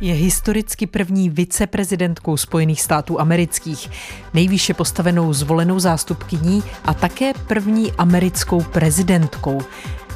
Je 0.00 0.14
historicky 0.14 0.86
první 0.86 1.30
viceprezidentkou 1.30 2.36
Spojených 2.36 2.82
států 2.82 3.20
amerických, 3.20 3.90
nejvýše 4.34 4.74
postavenou 4.74 5.32
zvolenou 5.32 5.78
zástupkyní 5.78 6.62
a 6.84 6.94
také 6.94 7.32
první 7.46 7.92
americkou 7.92 8.62
prezidentkou. 8.62 9.62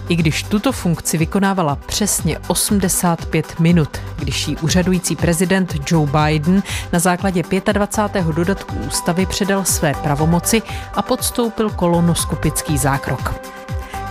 I 0.08 0.16
když 0.16 0.42
tuto 0.42 0.72
funkci 0.72 1.18
vykonávala 1.18 1.76
přesně 1.76 2.38
85 2.38 3.60
minut, 3.60 4.00
když 4.18 4.48
jí 4.48 4.56
úřadující 4.56 5.16
prezident 5.16 5.74
Joe 5.90 6.10
Biden 6.12 6.62
na 6.92 6.98
základě 6.98 7.42
25. 7.72 8.26
dodatku 8.26 8.76
ústavy 8.76 9.26
předal 9.26 9.64
své 9.64 9.94
pravomoci 9.94 10.62
a 10.94 11.02
podstoupil 11.02 11.70
kolonoskopický 11.70 12.78
zákrok. 12.78 13.54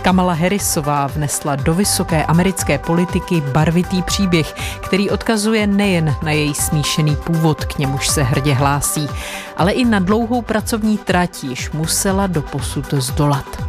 Kamala 0.04 0.32
Harrisová 0.32 1.06
vnesla 1.06 1.56
do 1.56 1.74
vysoké 1.74 2.24
americké 2.24 2.78
politiky 2.78 3.40
barvitý 3.40 4.02
příběh, 4.02 4.54
který 4.80 5.10
odkazuje 5.10 5.66
nejen 5.66 6.14
na 6.22 6.30
její 6.30 6.54
smíšený 6.54 7.16
původ, 7.16 7.64
k 7.64 7.78
němuž 7.78 8.08
se 8.08 8.22
hrdě 8.22 8.54
hlásí, 8.54 9.08
ale 9.56 9.72
i 9.72 9.84
na 9.84 9.98
dlouhou 9.98 10.42
pracovní 10.42 10.98
trať 10.98 11.44
již 11.44 11.70
musela 11.70 12.26
do 12.26 12.42
posud 12.42 12.94
zdolat. 12.94 13.64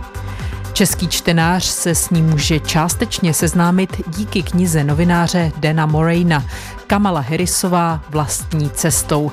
Český 0.74 1.08
čtenář 1.08 1.64
se 1.64 1.96
s 1.96 2.10
ní 2.10 2.22
může 2.22 2.60
částečně 2.60 3.34
seznámit 3.34 4.02
díky 4.08 4.44
knize 4.44 4.84
novináře 4.84 5.52
Dana 5.58 5.86
Morejna 5.86 6.44
Kamala 6.88 7.20
Harrisová 7.20 8.02
vlastní 8.10 8.70
cestou, 8.70 9.32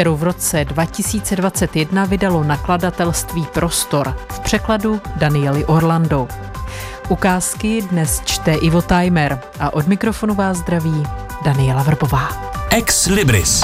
kterou 0.00 0.16
v 0.16 0.22
roce 0.22 0.64
2021 0.64 2.04
vydalo 2.04 2.44
nakladatelství 2.44 3.46
Prostor 3.52 4.16
v 4.30 4.40
překladu 4.40 5.00
Danieli 5.16 5.64
Orlando. 5.64 6.28
Ukázky 7.08 7.82
dnes 7.82 8.22
čte 8.24 8.54
Ivo 8.54 8.82
Timer 8.82 9.40
a 9.58 9.74
od 9.74 9.86
mikrofonu 9.86 10.34
vás 10.34 10.56
zdraví 10.56 11.02
Daniela 11.44 11.82
Vrbová. 11.82 12.28
Ex 12.70 13.06
Libris. 13.06 13.62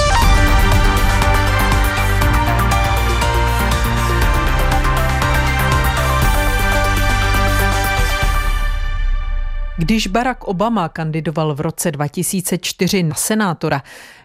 Když 9.77 10.07
Barack 10.07 10.43
Obama 10.43 10.89
kandidoval 10.89 11.55
v 11.55 11.61
roce 11.61 11.91
2004 11.91 13.03
na 13.03 13.15
senátora, 13.15 13.81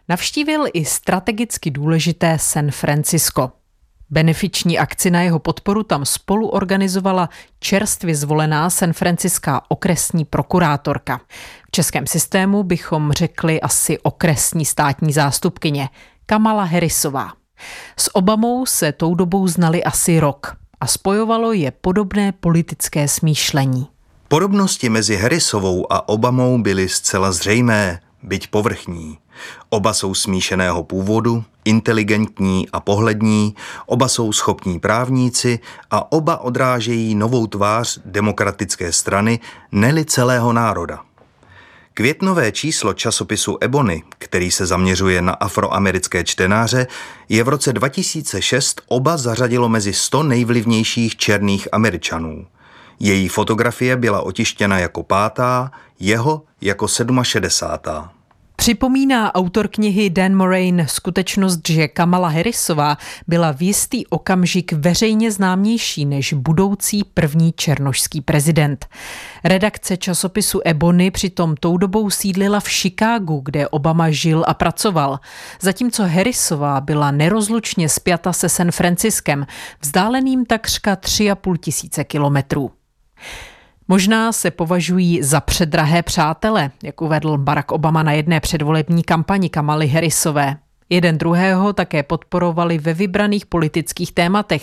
navštívil 0.08 0.64
i 0.72 0.84
strategicky 0.84 1.70
důležité 1.70 2.38
San 2.40 2.70
Francisco. 2.70 3.52
Benefiční 4.10 4.78
akci 4.78 5.10
na 5.10 5.22
jeho 5.22 5.38
podporu 5.38 5.82
tam 5.82 6.04
spolu 6.04 6.48
organizovala 6.48 7.28
čerstvě 7.58 8.16
zvolená 8.16 8.70
San 8.70 8.92
Franciská 8.92 9.62
okresní 9.68 10.24
prokurátorka. 10.24 11.20
V 11.68 11.70
českém 11.70 12.06
systému 12.06 12.62
bychom 12.62 13.12
řekli 13.12 13.60
asi 13.60 13.98
okresní 13.98 14.64
státní 14.64 15.12
zástupkyně 15.12 15.88
Kamala 16.26 16.64
Harrisová. 16.64 17.32
S 17.96 18.16
Obamou 18.16 18.66
se 18.66 18.92
tou 18.92 19.14
dobou 19.14 19.48
znali 19.48 19.84
asi 19.84 20.20
rok 20.20 20.56
a 20.80 20.86
spojovalo 20.86 21.52
je 21.52 21.70
podobné 21.70 22.32
politické 22.32 23.08
smýšlení. 23.08 23.86
Podobnosti 24.28 24.88
mezi 24.88 25.16
Harrisovou 25.16 25.92
a 25.92 26.08
Obamou 26.08 26.62
byly 26.62 26.88
zcela 26.88 27.32
zřejmé, 27.32 28.00
byť 28.22 28.46
povrchní. 28.46 29.18
Oba 29.68 29.92
jsou 29.92 30.14
smíšeného 30.14 30.84
původu, 30.84 31.44
inteligentní 31.64 32.68
a 32.72 32.80
pohlední, 32.80 33.54
oba 33.86 34.08
jsou 34.08 34.32
schopní 34.32 34.80
právníci 34.80 35.58
a 35.90 36.12
oba 36.12 36.36
odrážejí 36.36 37.14
novou 37.14 37.46
tvář 37.46 37.98
demokratické 38.04 38.92
strany, 38.92 39.40
neli 39.72 40.04
celého 40.04 40.52
národa. 40.52 41.00
Květnové 41.94 42.52
číslo 42.52 42.94
časopisu 42.94 43.58
Ebony, 43.60 44.02
který 44.18 44.50
se 44.50 44.66
zaměřuje 44.66 45.22
na 45.22 45.32
afroamerické 45.32 46.24
čtenáře, 46.24 46.86
je 47.28 47.44
v 47.44 47.48
roce 47.48 47.72
2006 47.72 48.82
oba 48.88 49.16
zařadilo 49.16 49.68
mezi 49.68 49.92
100 49.92 50.22
nejvlivnějších 50.22 51.16
černých 51.16 51.68
američanů. 51.72 52.46
Její 53.00 53.28
fotografie 53.28 53.96
byla 53.96 54.20
otištěna 54.20 54.78
jako 54.78 55.02
pátá, 55.02 55.70
jeho 56.00 56.42
jako 56.60 56.88
67. 57.22 58.08
Připomíná 58.62 59.34
autor 59.34 59.68
knihy 59.68 60.10
Dan 60.10 60.34
Moraine 60.34 60.88
skutečnost, 60.88 61.60
že 61.68 61.88
Kamala 61.88 62.28
Harrisová 62.28 62.96
byla 63.26 63.52
v 63.52 63.62
jistý 63.62 64.06
okamžik 64.06 64.72
veřejně 64.72 65.32
známější 65.32 66.04
než 66.04 66.32
budoucí 66.32 67.04
první 67.14 67.52
černošský 67.52 68.20
prezident. 68.20 68.86
Redakce 69.44 69.96
časopisu 69.96 70.60
Ebony 70.64 71.10
přitom 71.10 71.54
tou 71.56 71.76
dobou 71.76 72.10
sídlila 72.10 72.60
v 72.60 72.68
Chicagu, 72.68 73.40
kde 73.44 73.68
Obama 73.68 74.10
žil 74.10 74.44
a 74.48 74.54
pracoval, 74.54 75.20
zatímco 75.60 76.02
Harrisová 76.02 76.80
byla 76.80 77.10
nerozlučně 77.10 77.88
spjata 77.88 78.32
se 78.32 78.48
San 78.48 78.70
Franciskem, 78.70 79.46
vzdáleným 79.80 80.46
takřka 80.46 80.94
3,5 80.94 81.56
tisíce 81.56 82.04
kilometrů. 82.04 82.70
Možná 83.88 84.32
se 84.32 84.50
považují 84.50 85.22
za 85.22 85.40
předrahé 85.40 86.02
přátele, 86.02 86.70
jak 86.82 87.00
uvedl 87.00 87.38
Barack 87.38 87.72
Obama 87.72 88.02
na 88.02 88.12
jedné 88.12 88.40
předvolební 88.40 89.02
kampani 89.02 89.48
Kamaly 89.48 89.88
Harrisové. 89.88 90.56
Jeden 90.90 91.18
druhého 91.18 91.72
také 91.72 92.02
podporovali 92.02 92.78
ve 92.78 92.94
vybraných 92.94 93.46
politických 93.46 94.12
tématech, 94.12 94.62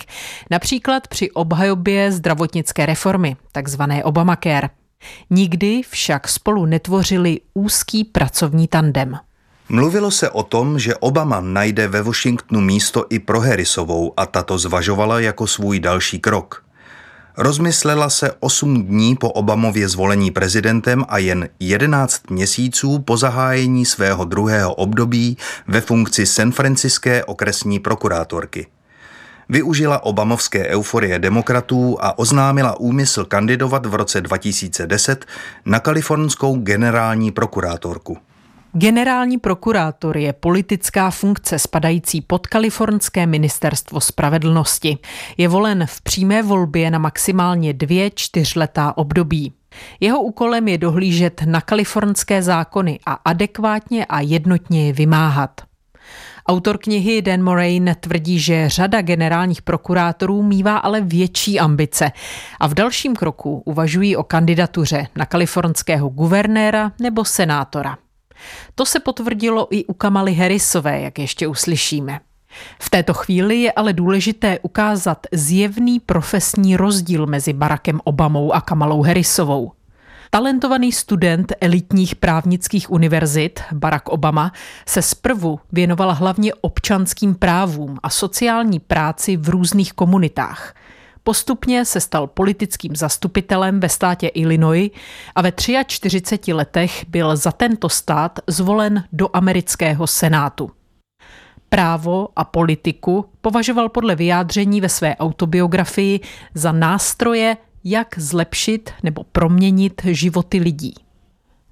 například 0.52 1.08
při 1.08 1.32
obhajobě 1.32 2.12
zdravotnické 2.12 2.86
reformy, 2.86 3.36
takzvané 3.52 4.04
Obamacare. 4.04 4.70
Nikdy 5.30 5.82
však 5.90 6.28
spolu 6.28 6.66
netvořili 6.66 7.40
úzký 7.54 8.04
pracovní 8.04 8.68
tandem. 8.68 9.18
Mluvilo 9.70 10.12
se 10.12 10.30
o 10.30 10.44
tom, 10.44 10.80
že 10.80 10.96
Obama 10.96 11.42
najde 11.42 11.88
ve 11.88 12.02
Washingtonu 12.02 12.62
místo 12.62 13.06
i 13.10 13.20
pro 13.20 13.42
Harrisovou 13.42 14.14
a 14.18 14.26
tato 14.26 14.58
zvažovala 14.58 15.20
jako 15.20 15.48
svůj 15.48 15.80
další 15.80 16.20
krok. 16.20 16.69
Rozmyslela 17.42 18.10
se 18.10 18.32
8 18.40 18.84
dní 18.84 19.16
po 19.16 19.30
Obamově 19.30 19.90
zvolení 19.90 20.32
prezidentem 20.32 21.06
a 21.10 21.18
jen 21.18 21.50
11 21.60 22.30
měsíců 22.30 23.00
po 23.00 23.18
zahájení 23.18 23.86
svého 23.86 24.26
druhého 24.26 24.74
období 24.74 25.38
ve 25.68 25.82
funkci 25.82 26.26
San 26.26 26.52
Franciské 26.52 27.24
okresní 27.24 27.80
prokurátorky. 27.80 28.68
Využila 29.50 30.04
obamovské 30.04 30.68
euforie 30.68 31.20
demokratů 31.20 31.98
a 32.02 32.20
oznámila 32.20 32.80
úmysl 32.80 33.26
kandidovat 33.26 33.86
v 33.86 33.96
roce 33.96 34.22
2010 34.22 35.26
na 35.66 35.80
kalifornskou 35.80 36.56
generální 36.56 37.32
prokurátorku. 37.32 38.18
Generální 38.74 39.38
prokurátor 39.38 40.18
je 40.18 40.34
politická 40.34 41.12
funkce 41.12 41.60
spadající 41.60 42.22
pod 42.22 42.48
kalifornské 42.48 43.26
ministerstvo 43.26 44.02
spravedlnosti. 44.02 44.98
Je 45.38 45.48
volen 45.48 45.86
v 45.86 46.02
přímé 46.02 46.44
volbě 46.44 46.92
na 46.92 47.00
maximálně 47.00 47.74
dvě 47.74 48.12
čtyřletá 48.16 48.98
období. 48.98 49.54
Jeho 50.00 50.22
úkolem 50.22 50.68
je 50.68 50.78
dohlížet 50.78 51.42
na 51.46 51.62
kalifornské 51.62 52.44
zákony 52.44 53.00
a 53.06 53.14
adekvátně 53.14 54.06
a 54.06 54.20
jednotně 54.20 54.88
je 54.88 54.94
vymáhat. 54.94 55.62
Autor 56.48 56.78
knihy 56.78 57.22
Dan 57.22 57.44
Moraine 57.44 57.96
tvrdí, 57.96 58.40
že 58.40 58.70
řada 58.70 59.02
generálních 59.02 59.62
prokurátorů 59.62 60.44
mívá 60.44 60.78
ale 60.78 61.02
větší 61.02 61.60
ambice 61.60 62.12
a 62.60 62.68
v 62.68 62.74
dalším 62.74 63.16
kroku 63.16 63.62
uvažují 63.66 64.16
o 64.16 64.24
kandidatuře 64.24 65.08
na 65.16 65.26
kalifornského 65.26 66.10
guvernéra 66.10 66.92
nebo 67.02 67.26
senátora. 67.26 67.98
To 68.76 68.86
se 68.86 69.00
potvrdilo 69.00 69.68
i 69.70 69.86
u 69.86 69.94
Kamaly 69.94 70.34
Harrisové, 70.34 71.02
jak 71.02 71.20
ještě 71.20 71.48
uslyšíme. 71.48 72.20
V 72.82 72.90
této 72.90 73.14
chvíli 73.14 73.62
je 73.62 73.72
ale 73.72 73.94
důležité 73.94 74.60
ukázat 74.60 75.28
zjevný 75.32 76.00
profesní 76.00 76.78
rozdíl 76.78 77.26
mezi 77.26 77.54
Barackem 77.54 78.02
Obamou 78.04 78.54
a 78.54 78.62
Kamalou 78.62 79.02
Harrisovou. 79.02 79.72
Talentovaný 80.30 80.92
student 80.92 81.54
elitních 81.62 82.16
právnických 82.16 82.92
univerzit 82.92 83.60
Barack 83.72 84.10
Obama 84.10 84.52
se 84.88 85.02
zprvu 85.02 85.60
věnoval 85.72 86.14
hlavně 86.14 86.54
občanským 86.54 87.36
právům 87.36 87.98
a 88.04 88.10
sociální 88.10 88.80
práci 88.80 89.38
v 89.38 89.50
různých 89.50 89.94
komunitách– 89.94 90.74
Postupně 91.30 91.86
se 91.86 92.02
stal 92.02 92.28
politickým 92.28 92.96
zastupitelem 92.96 93.80
ve 93.80 93.90
státě 93.90 94.28
Illinois 94.28 94.92
a 95.36 95.42
ve 95.42 95.52
43 95.88 96.54
letech 96.54 97.06
byl 97.08 97.38
za 97.38 97.52
tento 97.52 97.90
stát 97.90 98.40
zvolen 98.48 99.04
do 99.12 99.30
amerického 99.34 100.08
senátu. 100.08 100.72
Právo 101.70 102.30
a 102.36 102.44
politiku 102.44 103.26
považoval 103.42 103.90
podle 103.90 104.16
vyjádření 104.16 104.82
ve 104.82 104.90
své 104.90 105.16
autobiografii 105.16 106.20
za 106.54 106.72
nástroje, 106.72 107.58
jak 107.84 108.20
zlepšit 108.20 108.92
nebo 109.04 109.24
proměnit 109.24 110.02
životy 110.06 110.60
lidí. 110.60 110.94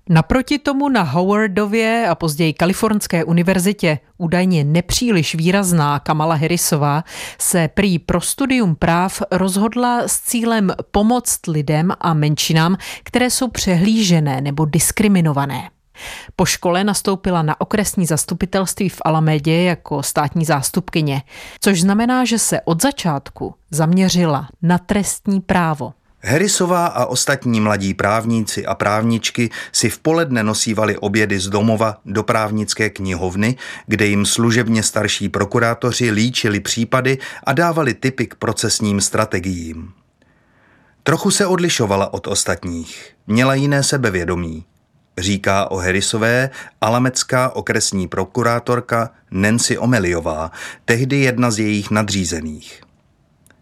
Naproti 0.10 0.60
tomu 0.60 0.90
na 0.90 1.02
Howardově 1.02 2.08
a 2.10 2.16
později 2.16 2.54
Kalifornské 2.54 3.24
univerzitě 3.24 4.00
údajně 4.18 4.64
nepříliš 4.64 5.36
výrazná 5.36 6.00
Kamala 6.00 6.36
Harrisová 6.36 7.04
se 7.38 7.68
prý 7.68 8.00
pro 8.00 8.22
studium 8.22 8.76
práv 8.76 9.22
rozhodla 9.32 10.02
s 10.08 10.20
cílem 10.20 10.72
pomoct 10.92 11.48
lidem 11.48 11.92
a 12.00 12.14
menšinám, 12.14 12.78
které 13.04 13.30
jsou 13.30 13.48
přehlížené 13.48 14.42
nebo 14.42 14.66
diskriminované. 14.66 15.70
Po 16.36 16.46
škole 16.46 16.84
nastoupila 16.84 17.42
na 17.42 17.62
okresní 17.62 18.06
zastupitelství 18.06 18.90
v 18.90 19.02
Alamedě 19.06 19.64
jako 19.64 20.04
státní 20.04 20.46
zástupkyně, 20.46 21.22
což 21.62 21.82
znamená, 21.82 22.26
že 22.26 22.40
se 22.40 22.62
od 22.62 22.82
začátku 22.82 23.56
zaměřila 23.72 24.48
na 24.62 24.78
trestní 24.78 25.42
právo. 25.42 25.94
Harrisová 26.22 26.88
a 26.88 27.06
ostatní 27.06 27.60
mladí 27.60 27.94
právníci 27.94 28.66
a 28.66 28.76
právničky 28.76 29.50
si 29.72 29.90
v 29.90 30.00
poledne 30.00 30.44
nosívali 30.44 30.98
obědy 30.98 31.40
z 31.40 31.48
domova 31.50 31.98
do 32.06 32.24
právnické 32.24 32.90
knihovny, 32.90 33.56
kde 33.88 34.06
jim 34.06 34.26
služebně 34.26 34.84
starší 34.84 35.30
prokurátoři 35.30 36.12
líčili 36.12 36.60
případy 36.60 37.18
a 37.44 37.54
dávali 37.54 37.94
typy 37.94 38.28
k 38.28 38.36
procesním 38.36 39.02
strategiím. 39.02 39.92
Trochu 41.04 41.32
se 41.32 41.46
odlišovala 41.46 42.14
od 42.14 42.28
ostatních, 42.28 43.16
měla 43.28 43.54
jiné 43.54 43.84
sebevědomí. 43.84 44.66
Říká 45.18 45.72
o 45.72 45.78
Harrisové 45.78 46.50
alamecká 46.82 47.56
okresní 47.56 48.08
prokurátorka 48.08 49.10
Nancy 49.32 49.78
Omeliová, 49.78 50.52
tehdy 50.86 51.18
jedna 51.18 51.52
z 51.52 51.60
jejich 51.60 51.92
nadřízených. 51.92 52.87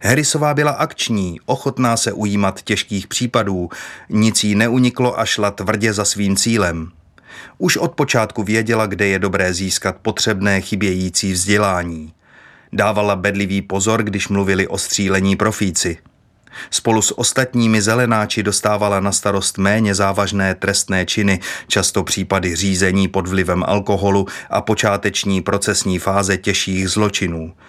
Harrisová 0.02 0.54
byla 0.54 0.72
akční, 0.72 1.40
ochotná 1.46 1.98
se 1.98 2.12
ujímat 2.12 2.62
těžkých 2.62 3.08
případů, 3.08 3.70
nic 4.10 4.44
jí 4.44 4.56
neuniklo 4.56 5.20
a 5.20 5.26
šla 5.26 5.52
tvrdě 5.52 5.94
za 5.94 6.06
svým 6.06 6.36
cílem. 6.36 6.92
Už 7.58 7.78
od 7.78 7.92
počátku 7.92 8.44
věděla, 8.44 8.86
kde 8.86 9.08
je 9.08 9.20
dobré 9.20 9.54
získat 9.54 9.96
potřebné 10.02 10.62
chybějící 10.62 11.32
vzdělání. 11.32 12.14
Dávala 12.74 13.16
bedlivý 13.16 13.62
pozor, 13.62 14.04
když 14.04 14.28
mluvili 14.28 14.68
o 14.68 14.78
střílení 14.78 15.36
profíci. 15.36 15.98
Spolu 16.70 17.02
s 17.02 17.20
ostatními 17.20 17.82
zelenáči 17.82 18.44
dostávala 18.44 19.00
na 19.00 19.12
starost 19.12 19.58
méně 19.58 19.96
závažné 19.96 20.56
trestné 20.56 21.06
činy, 21.06 21.40
často 21.68 22.04
případy 22.04 22.56
řízení 22.56 23.08
pod 23.08 23.28
vlivem 23.28 23.64
alkoholu 23.68 24.28
a 24.50 24.62
počáteční 24.62 25.42
procesní 25.42 26.00
fáze 26.00 26.38
těžších 26.38 26.90
zločinů– 26.90 27.54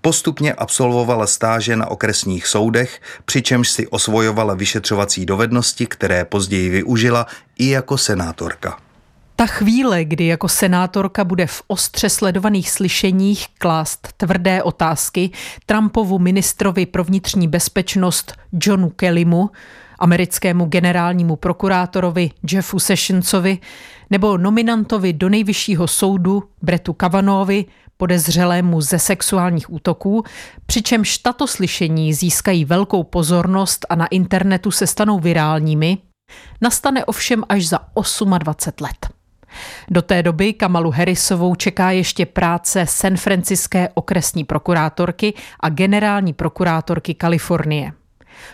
Postupně 0.00 0.52
absolvovala 0.52 1.26
stáže 1.26 1.76
na 1.76 1.86
okresních 1.86 2.46
soudech, 2.46 3.00
přičemž 3.24 3.68
si 3.68 3.88
osvojovala 3.88 4.54
vyšetřovací 4.54 5.26
dovednosti, 5.26 5.86
které 5.86 6.24
později 6.24 6.70
využila 6.70 7.26
i 7.58 7.68
jako 7.68 7.98
senátorka. 7.98 8.78
Ta 9.36 9.46
chvíle, 9.46 10.04
kdy 10.04 10.26
jako 10.26 10.48
senátorka 10.48 11.24
bude 11.24 11.46
v 11.46 11.62
ostře 11.66 12.10
sledovaných 12.10 12.70
slyšeních 12.70 13.46
klást 13.58 14.08
tvrdé 14.16 14.62
otázky 14.62 15.30
Trumpovu 15.66 16.18
ministrovi 16.18 16.86
pro 16.86 17.04
vnitřní 17.04 17.48
bezpečnost 17.48 18.32
Johnu 18.62 18.90
Kellymu, 18.90 19.50
americkému 19.98 20.64
generálnímu 20.64 21.36
prokurátorovi 21.36 22.30
Jeffu 22.52 22.78
Sessionsovi 22.78 23.58
nebo 24.10 24.38
nominantovi 24.38 25.12
do 25.12 25.28
nejvyššího 25.28 25.88
soudu 25.88 26.42
Bretu 26.62 26.92
Kavanaughvi, 26.92 27.64
podezřelému 27.98 28.80
ze 28.80 28.98
sexuálních 28.98 29.72
útoků, 29.72 30.24
přičemž 30.66 31.18
tato 31.18 31.46
slyšení 31.46 32.14
získají 32.14 32.64
velkou 32.64 33.02
pozornost 33.02 33.86
a 33.88 33.94
na 33.94 34.06
internetu 34.06 34.70
se 34.70 34.86
stanou 34.86 35.18
virálními, 35.18 35.98
nastane 36.60 37.04
ovšem 37.04 37.44
až 37.48 37.66
za 37.68 37.78
28 37.96 38.32
let. 38.80 39.18
Do 39.90 40.02
té 40.02 40.22
doby 40.22 40.52
Kamalu 40.52 40.90
Harrisovou 40.90 41.54
čeká 41.54 41.90
ještě 41.90 42.26
práce 42.26 42.86
San 42.86 43.16
Franciské 43.16 43.88
okresní 43.94 44.44
prokurátorky 44.44 45.34
a 45.60 45.68
generální 45.68 46.32
prokurátorky 46.32 47.14
Kalifornie. 47.14 47.92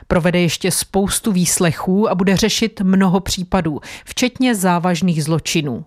Provede 0.07 0.41
ještě 0.41 0.71
spoustu 0.71 1.33
výslechů 1.33 2.11
a 2.11 2.15
bude 2.15 2.37
řešit 2.37 2.81
mnoho 2.81 3.21
případů, 3.21 3.81
včetně 4.05 4.55
závažných 4.55 5.25
zločinů 5.25 5.85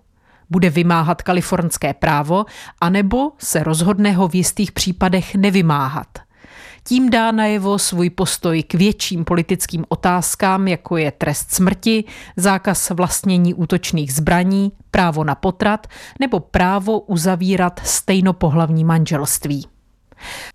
bude 0.50 0.70
vymáhat 0.70 1.22
kalifornské 1.22 1.94
právo, 1.94 2.44
anebo 2.80 3.32
se 3.38 3.62
rozhodne 3.62 4.12
ho 4.12 4.28
v 4.28 4.34
jistých 4.34 4.72
případech 4.72 5.34
nevymáhat. 5.34 6.08
Tím 6.84 7.10
dá 7.10 7.32
najevo 7.32 7.78
svůj 7.78 8.10
postoj 8.10 8.62
k 8.62 8.74
větším 8.74 9.24
politickým 9.24 9.84
otázkám, 9.88 10.68
jako 10.68 10.96
je 10.96 11.10
trest 11.10 11.50
smrti, 11.50 12.04
zákaz 12.36 12.90
vlastnění 12.90 13.54
útočných 13.54 14.12
zbraní, 14.14 14.72
právo 14.90 15.24
na 15.24 15.34
potrat 15.34 15.86
nebo 16.20 16.40
právo 16.40 17.00
uzavírat 17.00 17.80
stejnopohlavní 17.84 18.84
manželství. 18.84 19.77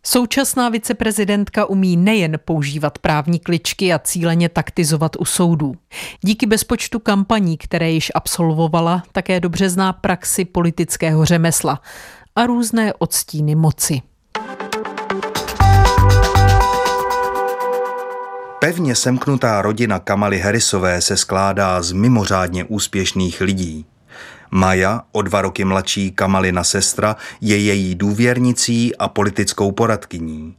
Současná 0.06 0.70
viceprezidentka 0.70 1.66
umí 1.66 1.98
nejen 1.98 2.40
používat 2.46 3.00
právní 3.00 3.40
kličky 3.40 3.94
a 3.94 4.00
cíleně 4.00 4.50
taktizovat 4.50 5.16
u 5.20 5.26
soudů. 5.26 5.76
Díky 6.22 6.46
bezpočtu 6.46 7.00
kampaní, 7.00 7.58
které 7.58 7.92
již 7.92 8.12
absolvovala, 8.16 9.04
také 9.12 9.40
dobře 9.40 9.70
zná 9.70 9.94
praxi 9.94 10.46
politického 10.46 11.26
řemesla 11.26 11.82
a 12.36 12.46
různé 12.46 12.94
odstíny 12.94 13.56
moci. 13.56 14.02
Pevně 18.60 18.96
semknutá 18.96 19.62
rodina 19.62 20.00
Kamaly 20.00 20.40
Harrisové 20.40 21.02
se 21.02 21.18
skládá 21.18 21.82
z 21.82 21.92
mimořádně 21.92 22.64
úspěšných 22.64 23.42
lidí. 23.42 23.86
Maja, 24.52 25.02
o 25.12 25.22
dva 25.22 25.42
roky 25.42 25.66
mladší 25.66 26.12
Kamalina 26.12 26.64
sestra, 26.64 27.16
je 27.42 27.58
její 27.58 27.96
důvěrnicí 27.96 28.96
a 28.96 29.08
politickou 29.08 29.72
poradkyní. 29.72 30.56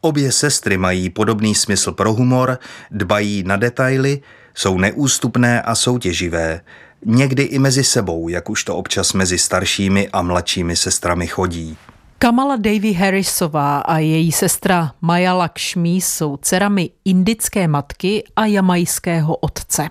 Obě 0.00 0.32
sestry 0.32 0.78
mají 0.78 1.10
podobný 1.10 1.54
smysl 1.54 1.92
pro 1.92 2.12
humor, 2.12 2.58
dbají 2.90 3.42
na 3.42 3.56
detaily, 3.56 4.20
jsou 4.54 4.78
neústupné 4.78 5.62
a 5.62 5.74
soutěživé, 5.74 6.60
někdy 7.06 7.42
i 7.42 7.58
mezi 7.58 7.84
sebou, 7.84 8.28
jak 8.28 8.50
už 8.50 8.64
to 8.64 8.76
občas 8.76 9.12
mezi 9.12 9.38
staršími 9.38 10.08
a 10.08 10.22
mladšími 10.22 10.76
sestrami 10.76 11.26
chodí. 11.26 11.76
Kamala 12.18 12.56
Davy 12.56 12.92
Harrisová 12.92 13.78
a 13.78 13.98
její 13.98 14.32
sestra 14.32 14.92
Maya 15.00 15.34
Lakshmi 15.34 15.90
jsou 15.90 16.36
dcerami 16.36 16.90
indické 17.04 17.68
matky 17.68 18.24
a 18.36 18.46
jamajského 18.46 19.36
otce. 19.36 19.88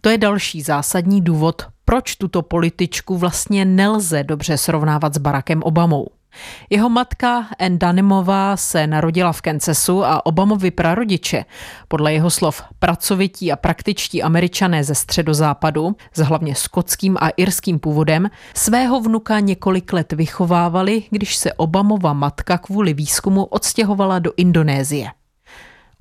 To 0.00 0.08
je 0.08 0.18
další 0.18 0.62
zásadní 0.62 1.20
důvod, 1.20 1.62
proč 1.88 2.16
tuto 2.16 2.42
političku 2.42 3.18
vlastně 3.18 3.64
nelze 3.64 4.24
dobře 4.24 4.58
srovnávat 4.58 5.14
s 5.14 5.18
Barackem 5.18 5.62
Obamou. 5.62 6.06
Jeho 6.70 6.88
matka 6.88 7.46
Ann 7.58 7.78
Danimová 7.78 8.56
se 8.56 8.86
narodila 8.86 9.32
v 9.32 9.42
Kansasu 9.42 10.04
a 10.04 10.26
Obamovi 10.26 10.70
prarodiče, 10.70 11.44
podle 11.88 12.12
jeho 12.12 12.30
slov 12.30 12.62
pracovití 12.78 13.52
a 13.52 13.56
praktičtí 13.56 14.22
američané 14.22 14.84
ze 14.84 14.94
středozápadu, 14.94 15.96
s 16.14 16.20
hlavně 16.20 16.54
skotským 16.54 17.16
a 17.20 17.28
irským 17.28 17.78
původem, 17.78 18.30
svého 18.54 19.00
vnuka 19.00 19.40
několik 19.40 19.92
let 19.92 20.12
vychovávali, 20.12 21.02
když 21.10 21.36
se 21.36 21.52
Obamova 21.52 22.12
matka 22.12 22.58
kvůli 22.58 22.94
výzkumu 22.94 23.44
odstěhovala 23.44 24.18
do 24.18 24.32
Indonésie. 24.36 25.17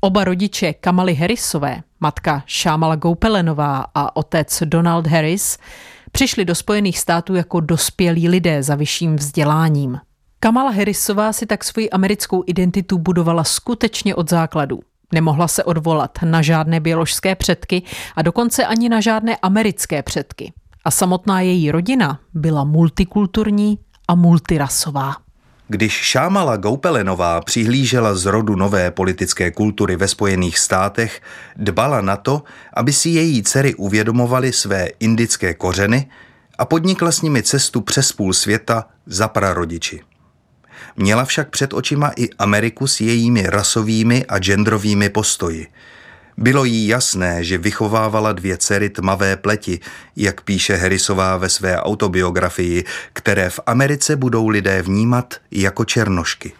Oba 0.01 0.23
rodiče 0.23 0.73
Kamaly 0.73 1.15
Harrisové, 1.15 1.83
matka 1.99 2.43
Šámala 2.45 2.95
Goupelenová 2.95 3.85
a 3.95 4.15
otec 4.15 4.63
Donald 4.65 5.07
Harris, 5.07 5.57
přišli 6.11 6.45
do 6.45 6.55
Spojených 6.55 6.99
států 6.99 7.35
jako 7.35 7.59
dospělí 7.59 8.29
lidé 8.29 8.63
za 8.63 8.75
vyšším 8.75 9.15
vzděláním. 9.15 9.99
Kamala 10.39 10.71
Harrisová 10.71 11.33
si 11.33 11.45
tak 11.45 11.63
svoji 11.63 11.89
americkou 11.89 12.43
identitu 12.47 12.97
budovala 12.97 13.43
skutečně 13.43 14.15
od 14.15 14.29
základu. 14.29 14.79
Nemohla 15.13 15.47
se 15.47 15.63
odvolat 15.63 16.17
na 16.23 16.41
žádné 16.41 16.79
běložské 16.79 17.35
předky 17.35 17.83
a 18.15 18.21
dokonce 18.21 18.65
ani 18.65 18.89
na 18.89 19.01
žádné 19.01 19.37
americké 19.37 20.03
předky. 20.03 20.53
A 20.85 20.91
samotná 20.91 21.41
její 21.41 21.71
rodina 21.71 22.19
byla 22.33 22.63
multikulturní 22.63 23.79
a 24.07 24.15
multirasová. 24.15 25.26
Když 25.69 25.93
Šámala 25.93 26.57
Goupelenová 26.57 27.41
přihlížela 27.41 28.15
z 28.15 28.25
rodu 28.25 28.55
nové 28.55 28.91
politické 28.91 29.51
kultury 29.51 29.95
ve 29.95 30.07
Spojených 30.07 30.59
státech, 30.59 31.21
dbala 31.55 32.01
na 32.01 32.17
to, 32.17 32.43
aby 32.73 32.93
si 32.93 33.09
její 33.09 33.43
dcery 33.43 33.75
uvědomovaly 33.75 34.53
své 34.53 34.87
indické 34.99 35.53
kořeny 35.53 36.09
a 36.57 36.65
podnikla 36.65 37.11
s 37.11 37.21
nimi 37.21 37.43
cestu 37.43 37.81
přes 37.81 38.11
půl 38.11 38.33
světa 38.33 38.87
za 39.05 39.27
prarodiči. 39.27 40.01
Měla 40.95 41.25
však 41.25 41.49
před 41.49 41.73
očima 41.73 42.11
i 42.17 42.29
Ameriku 42.39 42.87
s 42.87 43.01
jejími 43.01 43.43
rasovými 43.43 44.25
a 44.25 44.39
genderovými 44.39 45.09
postoji– 45.09 45.67
bylo 46.37 46.65
jí 46.65 46.87
jasné, 46.87 47.43
že 47.43 47.57
vychovávala 47.57 48.33
dvě 48.33 48.57
dcery 48.57 48.89
tmavé 48.89 49.37
pleti, 49.37 49.79
jak 50.15 50.41
píše 50.41 50.75
Harrisová 50.75 51.37
ve 51.37 51.49
své 51.49 51.81
autobiografii, 51.81 52.83
které 53.13 53.49
v 53.49 53.59
Americe 53.65 54.15
budou 54.15 54.47
lidé 54.47 54.81
vnímat 54.81 55.33
jako 55.51 55.85
černošky. 55.85 56.53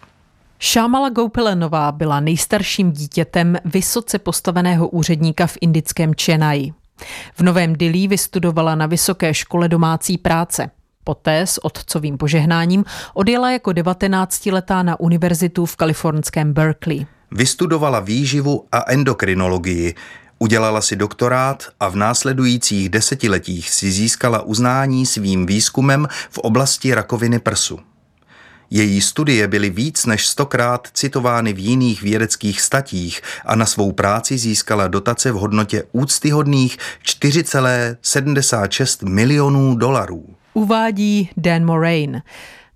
Šámala 0.58 1.08
Goupelenová 1.08 1.92
byla 1.92 2.20
nejstarším 2.20 2.92
dítětem 2.92 3.56
vysoce 3.64 4.18
postaveného 4.18 4.88
úředníka 4.88 5.46
v 5.46 5.58
indickém 5.60 6.12
Chennai. 6.22 6.72
V 7.34 7.40
Novém 7.40 7.76
Dillí 7.76 8.08
vystudovala 8.08 8.74
na 8.74 8.86
vysoké 8.86 9.34
škole 9.34 9.68
domácí 9.68 10.18
práce. 10.18 10.70
Poté 11.04 11.40
s 11.40 11.64
otcovým 11.64 12.18
požehnáním 12.18 12.84
odjela 13.14 13.50
jako 13.50 13.70
19-letá 13.70 14.82
na 14.82 15.00
univerzitu 15.00 15.66
v 15.66 15.76
kalifornském 15.76 16.52
Berkeley. 16.52 17.06
Vystudovala 17.30 18.00
výživu 18.00 18.64
a 18.72 18.92
endokrinologii. 18.92 19.94
Udělala 20.38 20.80
si 20.80 20.96
doktorát 20.96 21.64
a 21.80 21.88
v 21.88 21.96
následujících 21.96 22.88
desetiletích 22.88 23.70
si 23.70 23.90
získala 23.90 24.42
uznání 24.42 25.06
svým 25.06 25.46
výzkumem 25.46 26.08
v 26.30 26.38
oblasti 26.38 26.94
rakoviny 26.94 27.38
prsu. 27.38 27.78
Její 28.70 29.00
studie 29.00 29.48
byly 29.48 29.70
víc 29.70 30.06
než 30.06 30.26
stokrát 30.26 30.88
citovány 30.92 31.52
v 31.52 31.58
jiných 31.58 32.02
vědeckých 32.02 32.60
statích 32.60 33.20
a 33.46 33.54
na 33.54 33.66
svou 33.66 33.92
práci 33.92 34.38
získala 34.38 34.88
dotace 34.88 35.32
v 35.32 35.34
hodnotě 35.34 35.84
úctyhodných 35.92 36.78
4,76 37.04 39.08
milionů 39.08 39.74
dolarů. 39.74 40.26
Uvádí 40.54 41.30
Dan 41.36 41.64
Moraine. 41.64 42.22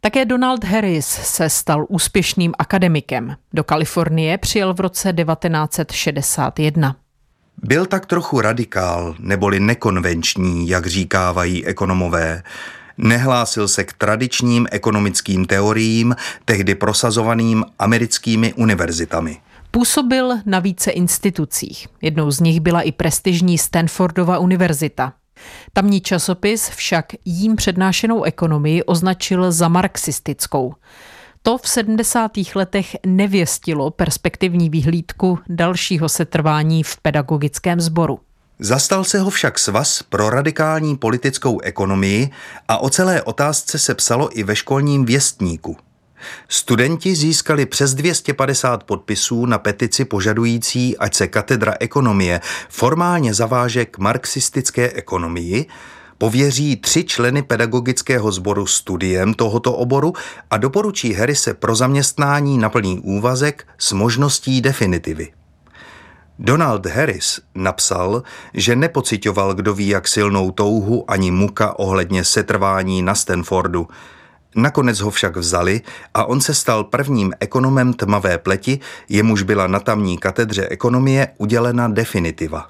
Také 0.05 0.25
Donald 0.25 0.65
Harris 0.65 1.07
se 1.07 1.49
stal 1.49 1.87
úspěšným 1.89 2.53
akademikem. 2.59 3.37
Do 3.53 3.65
Kalifornie 3.65 4.39
přijel 4.39 4.75
v 4.75 4.81
roce 4.81 5.13
1961. 5.13 6.97
Byl 7.63 7.87
tak 7.87 8.07
trochu 8.07 8.41
radikál, 8.41 9.15
neboli 9.19 9.61
nekonvenční, 9.61 10.69
jak 10.69 10.87
říkávají 10.87 11.67
ekonomové. 11.67 12.43
Nehlásil 12.99 13.69
se 13.69 13.85
k 13.85 13.93
tradičním 13.93 14.67
ekonomickým 14.71 15.45
teoriím, 15.45 16.17
tehdy 16.45 16.75
prosazovaným 16.75 17.65
americkými 17.79 18.53
univerzitami. 18.55 19.41
Působil 19.71 20.33
na 20.47 20.59
více 20.59 20.91
institucích. 20.91 21.89
Jednou 22.01 22.31
z 22.31 22.41
nich 22.41 22.61
byla 22.61 22.81
i 22.81 22.93
prestižní 22.93 23.59
Stanfordova 23.59 24.39
univerzita. 24.39 25.13
Tamní 25.73 26.01
časopis 26.01 26.69
však 26.69 27.07
jím 27.25 27.57
přednášenou 27.57 28.23
ekonomii 28.23 28.83
označil 28.83 29.53
za 29.53 29.69
marxistickou. 29.69 30.75
To 31.43 31.59
v 31.59 31.69
70. 31.69 32.31
letech 32.55 32.97
nevěstilo 33.07 33.91
perspektivní 33.91 34.71
výhlídku 34.71 35.39
dalšího 35.49 36.09
setrvání 36.09 36.83
v 36.83 36.97
pedagogickém 36.97 37.81
sboru. 37.81 38.21
Zastal 38.59 39.05
se 39.05 39.19
ho 39.19 39.31
však 39.31 39.59
svaz 39.59 40.03
pro 40.03 40.31
radikální 40.31 40.97
politickou 40.97 41.61
ekonomii 41.61 42.31
a 42.69 42.79
o 42.79 42.91
celé 42.91 43.23
otázce 43.23 43.79
se 43.79 43.95
psalo 43.95 44.39
i 44.39 44.43
ve 44.43 44.57
školním 44.57 45.05
věstníku. 45.05 45.77
Studenti 46.49 47.15
získali 47.15 47.67
přes 47.67 47.95
250 47.95 48.85
podpisů 48.85 49.47
na 49.47 49.59
petici 49.59 50.05
požadující, 50.05 50.99
ať 50.99 51.15
se 51.15 51.29
katedra 51.29 51.75
ekonomie 51.81 52.41
formálně 52.69 53.35
zaváže 53.35 53.85
k 53.85 53.99
marxistické 53.99 54.91
ekonomii, 54.91 55.67
pověří 56.19 56.77
tři 56.77 57.05
členy 57.05 57.43
pedagogického 57.43 58.33
sboru 58.33 58.67
studiem 58.67 59.35
tohoto 59.35 59.73
oboru 59.73 60.13
a 60.51 60.57
doporučí 60.57 61.13
Harrise 61.13 61.55
pro 61.55 61.75
zaměstnání 61.75 62.59
na 62.59 62.69
plný 62.69 63.01
úvazek 63.01 63.67
s 63.79 63.93
možností 63.93 64.61
definitivy. 64.61 65.33
Donald 66.39 66.87
Harris 66.87 67.41
napsal, 67.55 68.23
že 68.55 68.77
nepocitoval 68.77 69.55
kdo 69.55 69.75
ví 69.75 69.89
jak 69.89 70.09
silnou 70.09 70.51
touhu 70.51 71.11
ani 71.11 71.31
muka 71.31 71.79
ohledně 71.79 72.25
setrvání 72.25 73.03
na 73.03 73.15
Stanfordu. 73.15 73.89
Nakonec 74.57 75.01
ho 75.01 75.11
však 75.11 75.37
vzali 75.37 75.81
a 76.15 76.25
on 76.25 76.41
se 76.41 76.55
stal 76.55 76.85
prvním 76.85 77.33
ekonomem 77.41 77.93
tmavé 77.93 78.39
pleti, 78.39 78.81
jemuž 79.09 79.43
byla 79.43 79.67
na 79.67 79.81
tamní 79.81 80.19
katedře 80.19 80.69
ekonomie 80.69 81.29
udělena 81.39 81.89
definitiva. 81.89 82.69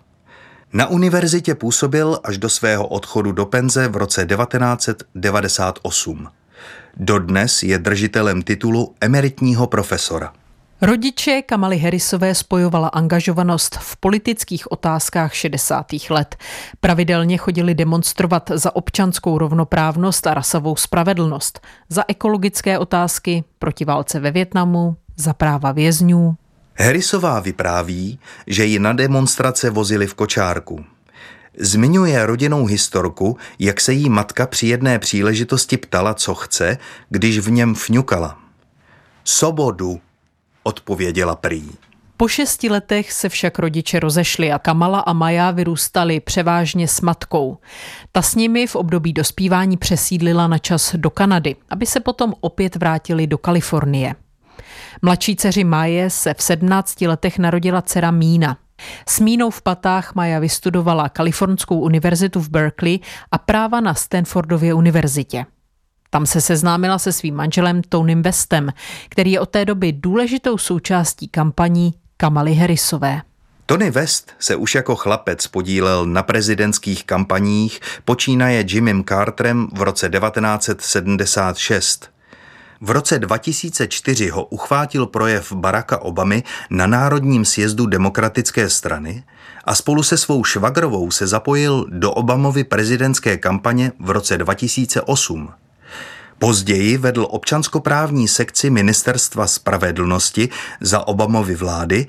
Na 0.72 0.86
univerzitě 0.86 1.54
působil 1.54 2.18
až 2.24 2.38
do 2.38 2.48
svého 2.48 2.86
odchodu 2.86 3.32
do 3.32 3.46
penze 3.46 3.88
v 3.88 3.96
roce 3.96 4.26
1998. 4.26 6.28
Dodnes 6.96 7.62
je 7.62 7.78
držitelem 7.78 8.42
titulu 8.42 8.94
emeritního 9.00 9.66
profesora. 9.66 10.32
Rodiče 10.84 11.42
Kamaly 11.42 11.78
Harrisové 11.78 12.34
spojovala 12.34 12.88
angažovanost 12.88 13.76
v 13.80 13.96
politických 13.96 14.72
otázkách 14.72 15.34
60. 15.34 15.86
let. 16.10 16.36
Pravidelně 16.80 17.36
chodili 17.36 17.74
demonstrovat 17.74 18.50
za 18.54 18.76
občanskou 18.76 19.38
rovnoprávnost 19.38 20.26
a 20.26 20.34
rasovou 20.34 20.76
spravedlnost, 20.76 21.60
za 21.88 22.04
ekologické 22.08 22.78
otázky, 22.78 23.44
proti 23.58 23.84
válce 23.84 24.20
ve 24.20 24.30
Větnamu, 24.30 24.96
za 25.16 25.32
práva 25.32 25.72
vězňů. 25.72 26.36
Harrisová 26.78 27.40
vypráví, 27.40 28.18
že 28.46 28.64
ji 28.64 28.78
na 28.78 28.92
demonstrace 28.92 29.70
vozili 29.70 30.06
v 30.06 30.14
kočárku. 30.14 30.84
Zmiňuje 31.58 32.26
rodinnou 32.26 32.66
historku, 32.66 33.36
jak 33.58 33.80
se 33.80 33.92
jí 33.92 34.08
matka 34.08 34.46
při 34.46 34.66
jedné 34.66 34.98
příležitosti 34.98 35.76
ptala, 35.76 36.14
co 36.14 36.34
chce, 36.34 36.78
když 37.08 37.38
v 37.38 37.50
něm 37.50 37.74
fňukala. 37.74 38.38
Sobodu, 39.24 40.00
odpověděla 40.62 41.37
prý. 41.37 41.62
Po 42.16 42.28
šesti 42.28 42.71
letech 42.71 43.12
se 43.12 43.28
však 43.28 43.59
rodiče 43.59 44.00
rozešli 44.00 44.52
a 44.52 44.59
Kamala 44.59 45.00
a 45.00 45.12
Maja 45.12 45.50
vyrůstali 45.50 46.21
převážně 46.21 46.88
s 46.88 47.00
matkou. 47.00 47.59
Ta 48.12 48.23
s 48.23 48.35
nimi 48.35 48.66
v 48.66 48.76
období 48.76 49.12
dospívání 49.12 49.76
přesídlila 49.76 50.47
na 50.47 50.59
čas 50.59 50.95
do 50.95 51.11
Kanady, 51.11 51.57
aby 51.71 51.87
se 51.87 52.00
potom 52.00 52.35
opět 52.40 52.76
vrátili 52.76 53.26
do 53.26 53.38
Kalifornie. 53.38 54.14
Mladší 55.02 55.37
dceři 55.37 55.64
Maje 55.64 56.11
se 56.11 56.35
v 56.35 56.42
17 56.42 57.00
letech 57.00 57.38
narodila 57.38 57.83
dcera 57.83 58.11
Mína. 58.11 58.57
S 59.09 59.21
Mínou 59.21 59.50
v 59.50 59.62
patách 59.62 60.14
Maja 60.14 60.38
vystudovala 60.38 61.09
Kalifornskou 61.09 61.81
univerzitu 61.81 62.40
v 62.40 62.49
Berkeley 62.49 62.99
a 63.31 63.38
práva 63.38 63.81
na 63.81 63.95
Stanfordově 63.95 64.75
univerzitě. 64.75 65.47
Tam 66.14 66.26
se 66.26 66.40
seznámila 66.40 66.99
se 66.99 67.12
svým 67.12 67.35
manželem 67.35 67.83
Tonym 67.88 68.23
Westem, 68.23 68.73
který 69.09 69.33
je 69.33 69.40
od 69.40 69.49
té 69.49 69.64
doby 69.64 69.92
důležitou 69.92 70.59
součástí 70.59 71.28
kampaní 71.28 71.95
Kamaly 72.16 72.54
Harrisové. 72.54 73.23
Tony 73.66 73.90
West 73.90 74.33
se 74.38 74.57
už 74.57 74.75
jako 74.75 74.97
chlapec 74.97 75.47
podílel 75.47 76.07
na 76.07 76.23
prezidentských 76.23 77.04
kampaních, 77.04 77.81
počínaje 78.04 78.64
Jimmym 78.69 79.04
Carterem 79.04 79.69
v 79.73 79.83
roce 79.83 80.09
1976. 80.09 82.11
V 82.81 82.90
roce 82.90 83.19
2004 83.19 84.28
ho 84.28 84.45
uchvátil 84.45 85.07
projev 85.07 85.52
Baracka 85.52 86.02
Obamy 86.02 86.42
na 86.71 86.87
Národním 86.87 87.45
sjezdu 87.45 87.87
demokratické 87.87 88.71
strany 88.71 89.25
a 89.64 89.75
spolu 89.75 90.02
se 90.02 90.16
svou 90.16 90.45
švagrovou 90.45 91.11
se 91.11 91.26
zapojil 91.26 91.87
do 91.88 92.12
Obamovy 92.12 92.64
prezidentské 92.64 93.37
kampaně 93.37 93.92
v 94.00 94.11
roce 94.11 94.38
2008. 94.38 95.62
Později 96.42 96.96
vedl 96.96 97.26
občanskoprávní 97.30 98.28
sekci 98.28 98.70
Ministerstva 98.70 99.46
spravedlnosti 99.46 100.49
za 100.80 101.08
Obamovy 101.08 101.54
vlády 101.54 102.06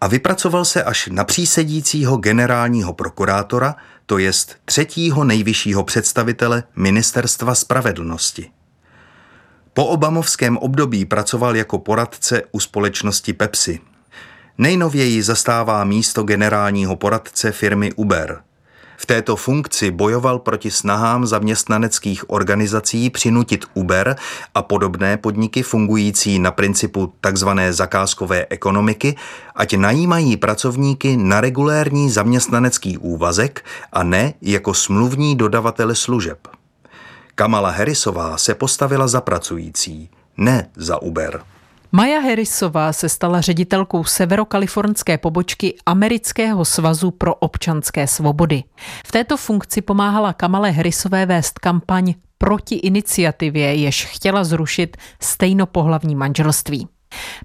a 0.00 0.06
vypracoval 0.06 0.64
se 0.64 0.84
až 0.84 1.08
na 1.12 1.24
přísedícího 1.24 2.16
generálního 2.16 2.92
prokurátora, 2.92 3.74
to 4.06 4.18
jest 4.18 4.56
třetího 4.64 5.24
nejvyššího 5.24 5.84
představitele 5.84 6.62
Ministerstva 6.76 7.54
spravedlnosti. 7.54 8.50
Po 9.72 9.86
obamovském 9.86 10.56
období 10.56 11.04
pracoval 11.04 11.56
jako 11.56 11.78
poradce 11.78 12.42
u 12.52 12.60
společnosti 12.60 13.32
Pepsi. 13.32 13.80
Nejnověji 14.58 15.22
zastává 15.22 15.84
místo 15.84 16.22
generálního 16.22 16.96
poradce 16.96 17.52
firmy 17.52 17.92
Uber– 17.92 18.40
v 18.96 19.06
této 19.06 19.36
funkci 19.36 19.90
bojoval 19.90 20.38
proti 20.38 20.70
snahám 20.70 21.26
zaměstnaneckých 21.26 22.30
organizací 22.30 23.10
přinutit 23.10 23.64
Uber 23.74 24.16
a 24.54 24.62
podobné 24.62 25.16
podniky 25.16 25.62
fungující 25.62 26.38
na 26.38 26.50
principu 26.50 27.12
tzv. 27.20 27.48
zakázkové 27.70 28.46
ekonomiky, 28.50 29.16
ať 29.54 29.76
najímají 29.76 30.36
pracovníky 30.36 31.16
na 31.16 31.40
regulérní 31.40 32.10
zaměstnanecký 32.10 32.98
úvazek 32.98 33.64
a 33.92 34.02
ne 34.02 34.34
jako 34.42 34.74
smluvní 34.74 35.36
dodavatele 35.36 35.94
služeb. 35.94 36.48
Kamala 37.34 37.70
Harrisová 37.70 38.38
se 38.38 38.54
postavila 38.54 39.08
za 39.08 39.20
pracující, 39.20 40.10
ne 40.36 40.70
za 40.76 41.02
Uber. 41.02 41.55
Maja 41.96 42.20
Harrisová 42.20 42.92
se 42.92 43.08
stala 43.08 43.40
ředitelkou 43.40 44.04
severokalifornské 44.04 45.18
pobočky 45.18 45.76
Amerického 45.86 46.64
svazu 46.64 47.10
pro 47.10 47.34
občanské 47.34 48.06
svobody. 48.06 48.64
V 49.06 49.12
této 49.12 49.36
funkci 49.36 49.82
pomáhala 49.82 50.32
Kamale 50.32 50.70
Harrisové 50.70 51.26
vést 51.26 51.58
kampaň 51.58 52.14
proti 52.38 52.74
iniciativě, 52.74 53.74
jež 53.74 54.04
chtěla 54.04 54.44
zrušit 54.44 54.96
stejnopohlavní 55.22 56.14
manželství. 56.14 56.88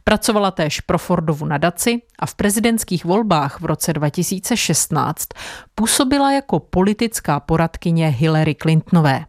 Pracovala 0.04 0.52
též 0.52 0.82
pro 0.82 0.98
Fordovu 0.98 1.46
nadaci 1.46 2.02
a 2.20 2.26
v 2.26 2.36
prezidentských 2.36 3.06
volbách 3.06 3.62
v 3.62 3.66
roce 3.66 3.94
2016 3.94 5.28
působila 5.76 6.32
jako 6.32 6.60
politická 6.60 7.40
poradkyně 7.40 8.08
Hillary 8.08 8.56
Clintonové. 8.56 9.26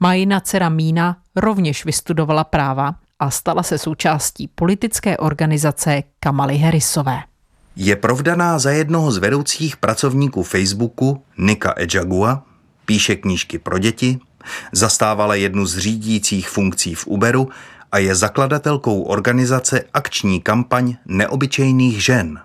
Majina 0.00 0.40
dcera 0.40 0.68
Mína 0.68 1.16
rovněž 1.36 1.84
vystudovala 1.84 2.44
práva 2.44 2.94
a 3.18 3.30
stala 3.30 3.62
se 3.62 3.78
součástí 3.78 4.48
politické 4.54 5.16
organizace 5.16 6.02
Kamaly 6.20 6.58
Harrisové. 6.58 7.18
Je 7.76 7.96
provdaná 7.96 8.58
za 8.58 8.70
jednoho 8.70 9.12
z 9.12 9.18
vedoucích 9.18 9.76
pracovníků 9.76 10.42
Facebooku, 10.42 11.22
Nika 11.38 11.74
Ejagua, 11.76 12.42
píše 12.84 13.16
knížky 13.16 13.58
pro 13.58 13.78
děti, 13.78 14.18
zastávala 14.72 15.34
jednu 15.34 15.66
z 15.66 15.78
řídících 15.78 16.48
funkcí 16.48 16.94
v 16.94 17.06
Uberu 17.06 17.48
a 17.92 17.98
je 17.98 18.14
zakladatelkou 18.14 19.02
organizace 19.02 19.84
Akční 19.94 20.40
kampaň 20.40 20.96
neobyčejných 21.06 22.04
žen. 22.04 22.40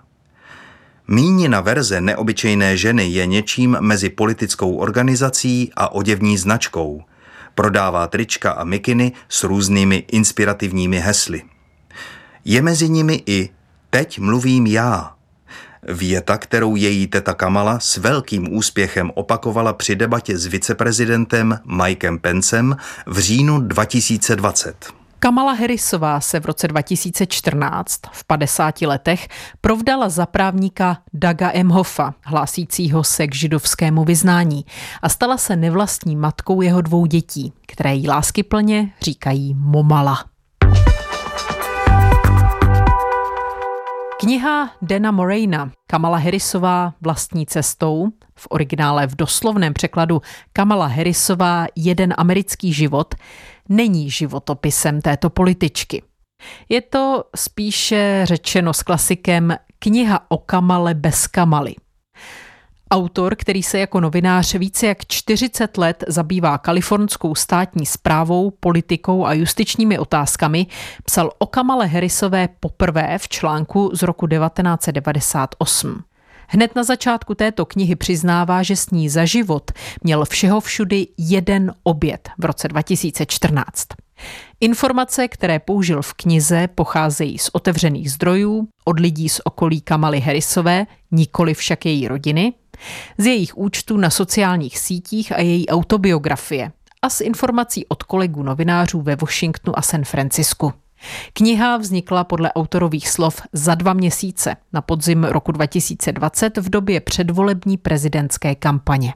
Mínina 1.07 1.61
verze 1.61 2.01
neobyčejné 2.01 2.77
ženy 2.77 3.07
je 3.07 3.25
něčím 3.25 3.77
mezi 3.79 4.09
politickou 4.09 4.75
organizací 4.75 5.71
a 5.75 5.91
oděvní 5.91 6.37
značkou. 6.37 7.03
Prodává 7.55 8.07
trička 8.07 8.51
a 8.51 8.63
mikiny 8.63 9.11
s 9.29 9.43
různými 9.43 10.03
inspirativními 10.11 10.99
hesly. 10.99 11.41
Je 12.45 12.61
mezi 12.61 12.89
nimi 12.89 13.23
i 13.25 13.49
Teď 13.93 14.19
mluvím 14.19 14.67
já. 14.67 15.15
Věta, 15.83 16.37
kterou 16.37 16.75
její 16.75 17.07
teta 17.07 17.33
Kamala 17.33 17.79
s 17.79 17.97
velkým 17.97 18.53
úspěchem 18.53 19.11
opakovala 19.15 19.73
při 19.73 19.95
debatě 19.95 20.37
s 20.37 20.45
viceprezidentem 20.45 21.59
Mikem 21.65 22.19
Pencem 22.19 22.77
v 23.05 23.19
říjnu 23.19 23.59
2020. 23.59 25.00
Kamala 25.23 25.53
Harrisová 25.53 26.19
se 26.19 26.39
v 26.39 26.45
roce 26.45 26.67
2014 26.67 27.99
v 28.11 28.23
50 28.23 28.81
letech 28.81 29.27
provdala 29.61 30.09
za 30.09 30.25
právníka 30.25 30.97
Daga 31.13 31.51
Emhoffa, 31.53 32.13
hlásícího 32.23 33.03
se 33.03 33.27
k 33.27 33.35
židovskému 33.35 34.03
vyznání 34.03 34.65
a 35.01 35.09
stala 35.09 35.37
se 35.37 35.55
nevlastní 35.55 36.15
matkou 36.15 36.61
jeho 36.61 36.81
dvou 36.81 37.05
dětí, 37.05 37.53
které 37.67 37.95
jí 37.95 38.07
láskyplně 38.07 38.93
říkají 39.01 39.55
Momala. 39.57 40.25
Kniha 44.19 44.69
Dana 44.81 45.11
Morena 45.11 45.71
Kamala 45.87 46.17
Harrisová 46.17 46.93
vlastní 47.01 47.45
cestou, 47.45 48.07
v 48.35 48.47
originále 48.49 49.07
v 49.07 49.15
doslovném 49.15 49.73
překladu 49.73 50.21
Kamala 50.53 50.87
Harrisová 50.87 51.65
Jeden 51.75 52.13
americký 52.17 52.73
život, 52.73 53.15
není 53.71 54.09
životopisem 54.09 55.01
této 55.01 55.29
političky. 55.29 56.03
Je 56.69 56.81
to 56.81 57.23
spíše 57.35 58.21
řečeno 58.23 58.73
s 58.73 58.83
klasikem 58.83 59.55
kniha 59.79 60.25
o 60.29 60.37
Kamale 60.37 60.93
bez 60.93 61.27
Kamaly– 61.27 61.75
Autor, 62.91 63.35
který 63.35 63.63
se 63.63 63.79
jako 63.79 63.99
novinář 63.99 64.55
více 64.55 64.87
jak 64.87 65.05
40 65.07 65.77
let 65.77 66.03
zabývá 66.07 66.57
kalifornskou 66.57 67.35
státní 67.35 67.85
zprávou, 67.85 68.51
politikou 68.51 69.25
a 69.25 69.33
justičními 69.33 69.99
otázkami, 69.99 70.67
psal 71.05 71.31
o 71.37 71.45
Kamale 71.45 71.87
Harrisové 71.87 72.49
poprvé 72.59 73.17
v 73.17 73.29
článku 73.29 73.91
z 73.93 74.01
roku 74.01 74.27
1998. 74.27 76.03
Hned 76.53 76.75
na 76.75 76.83
začátku 76.83 77.35
této 77.35 77.65
knihy 77.65 77.95
přiznává, 77.95 78.63
že 78.63 78.75
s 78.75 78.89
ní 78.89 79.09
za 79.09 79.25
život 79.25 79.71
měl 80.03 80.25
všeho 80.25 80.59
všudy 80.59 81.07
jeden 81.17 81.73
oběd 81.83 82.29
v 82.37 82.45
roce 82.45 82.67
2014. 82.67 83.87
Informace, 84.59 85.27
které 85.27 85.59
použil 85.59 86.01
v 86.01 86.13
knize, 86.13 86.67
pocházejí 86.67 87.37
z 87.37 87.49
otevřených 87.53 88.11
zdrojů, 88.11 88.67
od 88.85 88.99
lidí 88.99 89.29
z 89.29 89.41
okolí 89.43 89.81
Kamaly 89.81 90.19
Harrisové, 90.19 90.85
nikoli 91.11 91.53
však 91.53 91.85
její 91.85 92.07
rodiny, 92.07 92.53
z 93.17 93.25
jejich 93.25 93.57
účtů 93.57 93.97
na 93.97 94.09
sociálních 94.09 94.79
sítích 94.79 95.31
a 95.31 95.41
její 95.41 95.67
autobiografie 95.67 96.71
a 97.01 97.09
z 97.09 97.21
informací 97.21 97.85
od 97.87 98.03
kolegů 98.03 98.43
novinářů 98.43 99.01
ve 99.01 99.15
Washingtonu 99.15 99.79
a 99.79 99.81
San 99.81 100.03
Francisku. 100.03 100.73
Kniha 101.33 101.77
vznikla 101.77 102.23
podle 102.23 102.53
autorových 102.53 103.09
slov 103.09 103.41
za 103.53 103.75
dva 103.75 103.93
měsíce 103.93 104.55
na 104.73 104.81
podzim 104.81 105.23
roku 105.23 105.51
2020 105.51 106.57
v 106.57 106.69
době 106.69 106.99
předvolební 106.99 107.77
prezidentské 107.77 108.55
kampaně. 108.55 109.13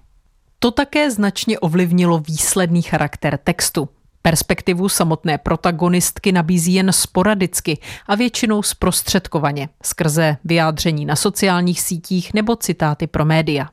To 0.60 0.72
také 0.72 1.12
značně 1.12 1.60
ovlivnilo 1.60 2.20
výsledný 2.20 2.82
charakter 2.82 3.40
textu. 3.44 3.90
Perspektivu 4.22 4.90
samotné 4.90 5.38
protagonistky 5.38 6.32
nabízí 6.32 6.74
jen 6.74 6.94
sporadicky 6.94 7.78
a 8.08 8.16
většinou 8.16 8.64
zprostředkovaně, 8.64 9.70
skrze 9.84 10.38
vyjádření 10.44 11.06
na 11.06 11.16
sociálních 11.16 11.82
sítích 11.82 12.34
nebo 12.34 12.56
citáty 12.56 13.08
pro 13.08 13.26
média. 13.26 13.70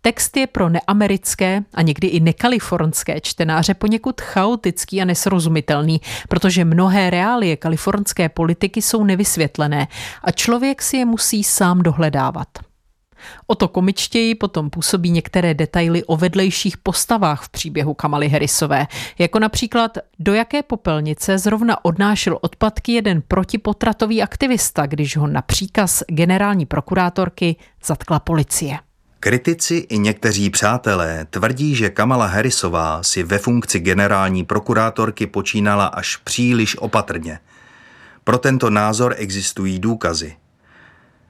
Text 0.00 0.36
je 0.36 0.46
pro 0.46 0.68
neamerické 0.68 1.62
a 1.74 1.82
někdy 1.82 2.08
i 2.08 2.20
nekalifornské 2.20 3.20
čtenáře 3.20 3.74
poněkud 3.74 4.20
chaotický 4.20 5.02
a 5.02 5.04
nesrozumitelný, 5.04 6.00
protože 6.28 6.64
mnohé 6.64 7.10
reálie 7.10 7.56
kalifornské 7.56 8.28
politiky 8.28 8.82
jsou 8.82 9.04
nevysvětlené 9.04 9.88
a 10.22 10.30
člověk 10.30 10.82
si 10.82 10.96
je 10.96 11.04
musí 11.04 11.44
sám 11.44 11.82
dohledávat. 11.82 12.48
O 13.46 13.54
to 13.54 13.68
komičtěji 13.68 14.34
potom 14.34 14.70
působí 14.70 15.10
některé 15.10 15.54
detaily 15.54 16.04
o 16.04 16.16
vedlejších 16.16 16.78
postavách 16.78 17.42
v 17.42 17.48
příběhu 17.48 17.94
Kamaly 17.94 18.28
Harrisové, 18.28 18.86
jako 19.18 19.38
například 19.38 19.98
do 20.18 20.34
jaké 20.34 20.62
popelnice 20.62 21.38
zrovna 21.38 21.84
odnášel 21.84 22.38
odpadky 22.40 22.92
jeden 22.92 23.22
protipotratový 23.28 24.22
aktivista, 24.22 24.86
když 24.86 25.16
ho 25.16 25.26
na 25.26 25.42
příkaz 25.42 26.02
generální 26.08 26.66
prokurátorky 26.66 27.56
zatkla 27.84 28.20
policie. 28.20 28.78
Kritici 29.26 29.74
i 29.74 29.98
někteří 29.98 30.50
přátelé 30.50 31.26
tvrdí, 31.30 31.74
že 31.74 31.90
Kamala 31.90 32.26
Harrisová 32.26 33.02
si 33.02 33.22
ve 33.22 33.38
funkci 33.38 33.80
generální 33.80 34.44
prokurátorky 34.44 35.26
počínala 35.26 35.86
až 35.86 36.16
příliš 36.16 36.76
opatrně. 36.78 37.38
Pro 38.24 38.38
tento 38.38 38.70
názor 38.70 39.14
existují 39.18 39.78
důkazy. 39.78 40.36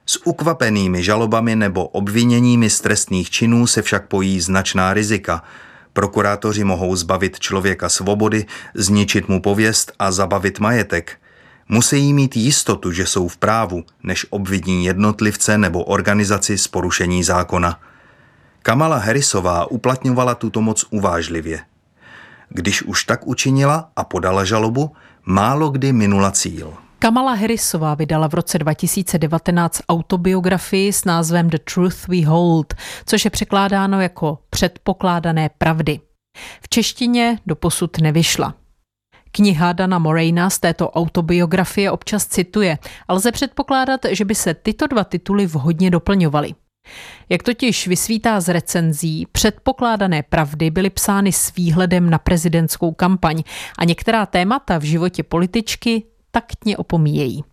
S 0.05 0.27
ukvapenými 0.27 1.03
žalobami 1.03 1.55
nebo 1.55 1.87
obviněními 1.87 2.69
z 2.69 2.81
trestných 2.81 3.29
činů 3.29 3.67
se 3.67 3.81
však 3.81 4.07
pojí 4.07 4.41
značná 4.41 4.93
rizika. 4.93 5.43
Prokurátoři 5.93 6.63
mohou 6.63 6.95
zbavit 6.95 7.39
člověka 7.39 7.89
svobody, 7.89 8.45
zničit 8.73 9.27
mu 9.27 9.41
pověst 9.41 9.91
a 9.99 10.11
zabavit 10.11 10.59
majetek. 10.59 11.17
Musí 11.69 12.13
mít 12.13 12.37
jistotu, 12.37 12.91
že 12.91 13.05
jsou 13.05 13.27
v 13.27 13.37
právu, 13.37 13.83
než 14.03 14.25
obviní 14.29 14.85
jednotlivce 14.85 15.57
nebo 15.57 15.83
organizaci 15.83 16.57
z 16.57 16.67
porušení 16.67 17.23
zákona. 17.23 17.79
Kamala 18.61 18.97
Harrisová 18.97 19.71
uplatňovala 19.71 20.35
tuto 20.35 20.61
moc 20.61 20.85
uvážlivě. 20.89 21.59
Když 22.49 22.83
už 22.83 23.03
tak 23.03 23.27
učinila 23.27 23.89
a 23.95 24.03
podala 24.03 24.43
žalobu, 24.45 24.91
málo 25.25 25.69
kdy 25.69 25.93
minula 25.93 26.31
cíl. 26.31 26.73
Kamala 26.99 27.33
Harrisová 27.33 27.95
vydala 27.95 28.27
v 28.27 28.33
roce 28.33 28.59
2019 28.59 29.81
autobiografii 29.89 30.93
s 30.93 31.05
názvem 31.05 31.49
The 31.49 31.57
Truth 31.73 32.07
We 32.07 32.25
Hold, 32.25 32.73
což 33.05 33.25
je 33.25 33.31
překládáno 33.31 34.01
jako 34.01 34.39
Předpokládané 34.49 35.49
pravdy. 35.57 35.99
V 36.61 36.69
češtině 36.69 37.39
doposud 37.45 37.97
nevyšla. 37.97 38.53
Kniha 39.31 39.73
Dana 39.73 39.99
Morena 39.99 40.49
z 40.49 40.59
této 40.59 40.91
autobiografie 40.91 41.91
občas 41.91 42.25
cituje 42.25 42.77
a 43.07 43.13
lze 43.13 43.31
předpokládat, 43.31 44.01
že 44.09 44.25
by 44.25 44.35
se 44.35 44.53
tyto 44.53 44.87
dva 44.87 45.03
tituly 45.03 45.45
vhodně 45.45 45.91
doplňovaly. 45.91 46.53
Jak 47.29 47.43
totiž 47.43 47.87
vysvítá 47.87 48.39
z 48.39 48.49
recenzí, 48.49 49.27
předpokládané 49.31 50.23
pravdy 50.23 50.71
byly 50.71 50.89
psány 50.89 51.31
s 51.31 51.55
výhledem 51.55 52.09
na 52.09 52.17
prezidentskou 52.17 52.91
kampaň 52.91 53.43
a 53.79 53.85
některá 53.85 54.25
témata 54.25 54.77
v 54.77 54.83
životě 54.83 55.23
političky 55.23 56.03
taktně 56.31 56.77
opomíjejí. 56.77 57.43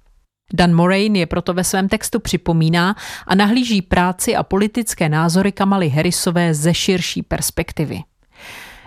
Dan 0.55 0.75
Moraine 0.75 1.19
je 1.19 1.27
proto 1.27 1.55
ve 1.55 1.65
svém 1.65 1.89
textu 1.89 2.21
připomíná 2.21 2.97
a 3.27 3.35
nahlíží 3.35 3.83
práci 3.83 4.37
a 4.37 4.43
politické 4.43 5.09
názory 5.09 5.53
Kamaly 5.53 5.89
Harrisové 5.89 6.55
ze 6.55 6.75
širší 6.75 7.23
perspektivy. 7.23 8.01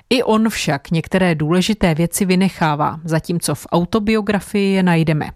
I 0.09 0.23
on 0.23 0.49
však 0.49 0.91
některé 0.91 1.35
důležité 1.35 1.95
věci 1.95 2.25
vynechává, 2.25 2.99
zatímco 3.03 3.55
v 3.55 3.67
autobiografii 3.71 4.73
je 4.73 4.83
najdeme. 4.83 5.29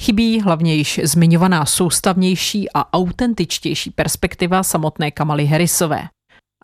Chybí 0.00 0.40
hlavně 0.40 0.74
již 0.74 1.00
zmiňovaná 1.04 1.66
soustavnější 1.66 2.72
a 2.74 2.92
autentičtější 2.92 3.90
perspektiva 3.90 4.62
samotné 4.62 5.10
Kamaly 5.10 5.46
Harrisové. 5.46 6.08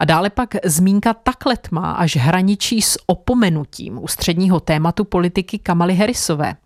A 0.01 0.05
dále 0.05 0.31
pak 0.31 0.55
zmínka 0.65 1.15
tak 1.15 1.47
letmá 1.47 1.93
až 1.93 2.17
hraničí 2.17 2.83
s 2.83 2.99
opomenutím 3.07 3.99
ústředního 4.03 4.61
tématu 4.61 5.05
politiky 5.05 5.59
Kamaly 5.59 5.95
Harrisové– 5.95 6.55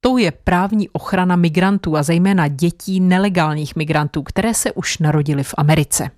Tou 0.00 0.16
je 0.16 0.30
právní 0.30 0.88
ochrana 0.88 1.36
migrantů 1.36 1.96
a 1.96 2.02
zejména 2.02 2.48
dětí 2.48 3.00
nelegálních 3.00 3.76
migrantů, 3.76 4.22
které 4.22 4.54
se 4.54 4.72
už 4.72 4.98
narodily 4.98 5.44
v 5.44 5.54
Americe. 5.58 6.10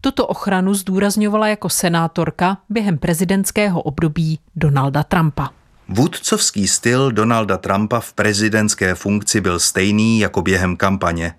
Tuto 0.00 0.26
ochranu 0.26 0.74
zdůrazňovala 0.74 1.48
jako 1.48 1.68
senátorka 1.68 2.58
během 2.68 2.98
prezidentského 2.98 3.82
období 3.82 4.38
Donalda 4.56 5.02
Trumpa. 5.02 5.50
Vůdcovský 5.88 6.68
styl 6.68 7.12
Donalda 7.12 7.56
Trumpa 7.56 8.00
v 8.00 8.12
prezidentské 8.12 8.94
funkci 8.94 9.40
byl 9.40 9.58
stejný 9.58 10.20
jako 10.20 10.42
během 10.42 10.76
kampaně. 10.76 11.34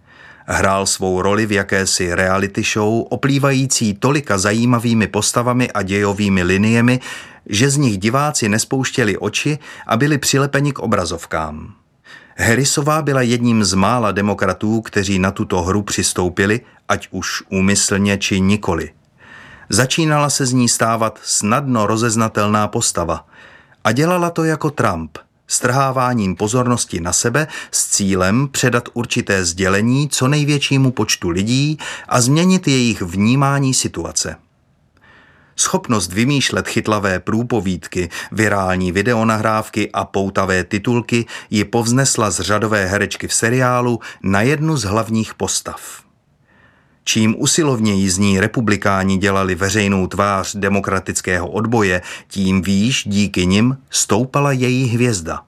Hrál 0.45 0.85
svou 0.85 1.21
roli 1.21 1.45
v 1.45 1.51
jakési 1.51 2.15
reality 2.15 2.63
show, 2.63 3.03
oplývající 3.09 3.93
tolika 3.93 4.37
zajímavými 4.37 5.07
postavami 5.07 5.71
a 5.71 5.81
dějovými 5.81 6.43
liniemi, 6.43 6.99
že 7.45 7.69
z 7.69 7.77
nich 7.77 7.97
diváci 7.97 8.49
nespouštěli 8.49 9.17
oči 9.17 9.59
a 9.87 9.97
byli 9.97 10.17
přilepeni 10.17 10.73
k 10.73 10.79
obrazovkám. 10.79 11.73
Harrisová 12.37 13.01
byla 13.01 13.21
jedním 13.21 13.63
z 13.63 13.73
mála 13.73 14.11
demokratů, 14.11 14.81
kteří 14.81 15.19
na 15.19 15.31
tuto 15.31 15.61
hru 15.61 15.81
přistoupili, 15.81 16.61
ať 16.89 17.07
už 17.11 17.43
úmyslně 17.49 18.17
či 18.17 18.41
nikoli. 18.41 18.91
Začínala 19.69 20.29
se 20.29 20.45
z 20.45 20.53
ní 20.53 20.69
stávat 20.69 21.19
snadno 21.23 21.87
rozeznatelná 21.87 22.67
postava 22.67 23.25
a 23.87 23.91
dělala 23.91 24.29
to 24.29 24.43
jako 24.43 24.71
Trump, 24.71 25.17
strháváním 25.47 26.35
pozornosti 26.35 26.99
na 26.99 27.13
sebe 27.13 27.47
s 27.71 27.87
cílem 27.87 28.47
předat 28.51 28.89
určité 28.93 29.45
sdělení 29.45 30.09
co 30.09 30.27
největšímu 30.27 30.91
počtu 30.91 31.29
lidí 31.29 31.77
a 32.09 32.21
změnit 32.21 32.67
jejich 32.67 33.01
vnímání 33.01 33.73
situace. 33.73 34.35
Schopnost 35.55 36.13
vymýšlet 36.13 36.67
chytlavé 36.67 37.19
průpovídky, 37.19 38.09
virální 38.31 38.91
videonahrávky 38.91 39.91
a 39.91 40.05
poutavé 40.05 40.63
titulky 40.63 41.25
ji 41.49 41.63
povznesla 41.63 42.31
z 42.31 42.39
řadové 42.39 42.85
herečky 42.85 43.27
v 43.27 43.33
seriálu 43.33 43.99
na 44.23 44.41
jednu 44.41 44.77
z 44.77 44.83
hlavních 44.83 45.33
postav. 45.33 46.06
Čím 47.07 47.35
usilovněji 47.37 48.09
z 48.09 48.17
ní 48.17 48.39
republikáni 48.39 49.17
dělali 49.17 49.55
veřejnou 49.55 50.07
tvář 50.07 50.55
demokratického 50.55 51.47
odboje, 51.47 52.01
tím 52.27 52.61
výš 52.61 53.03
díky 53.07 53.45
nim 53.45 53.77
stoupala 53.89 54.51
její 54.51 54.87
hvězda. 54.87 55.41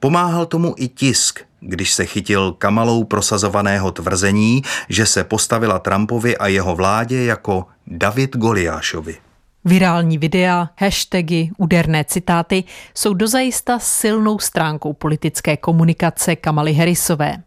Pomáhal 0.00 0.46
tomu 0.46 0.74
i 0.78 0.88
tisk, 0.88 1.40
když 1.60 1.92
se 1.92 2.06
chytil 2.06 2.52
kamalou 2.52 3.04
prosazovaného 3.04 3.92
tvrzení, 3.92 4.62
že 4.88 5.06
se 5.06 5.24
postavila 5.24 5.78
Trumpovi 5.78 6.36
a 6.36 6.46
jeho 6.46 6.76
vládě 6.76 7.24
jako 7.24 7.66
David 7.86 8.36
Goliášovi. 8.36 9.16
Virální 9.64 10.18
videa, 10.18 10.68
hashtagy, 10.78 11.50
úderné 11.58 12.04
citáty 12.04 12.64
jsou 12.94 13.14
dozajista 13.14 13.78
silnou 13.78 14.38
stránkou 14.38 14.92
politické 14.92 15.56
komunikace 15.56 16.36
Kamaly 16.36 16.74
Harrisové. 16.74 17.42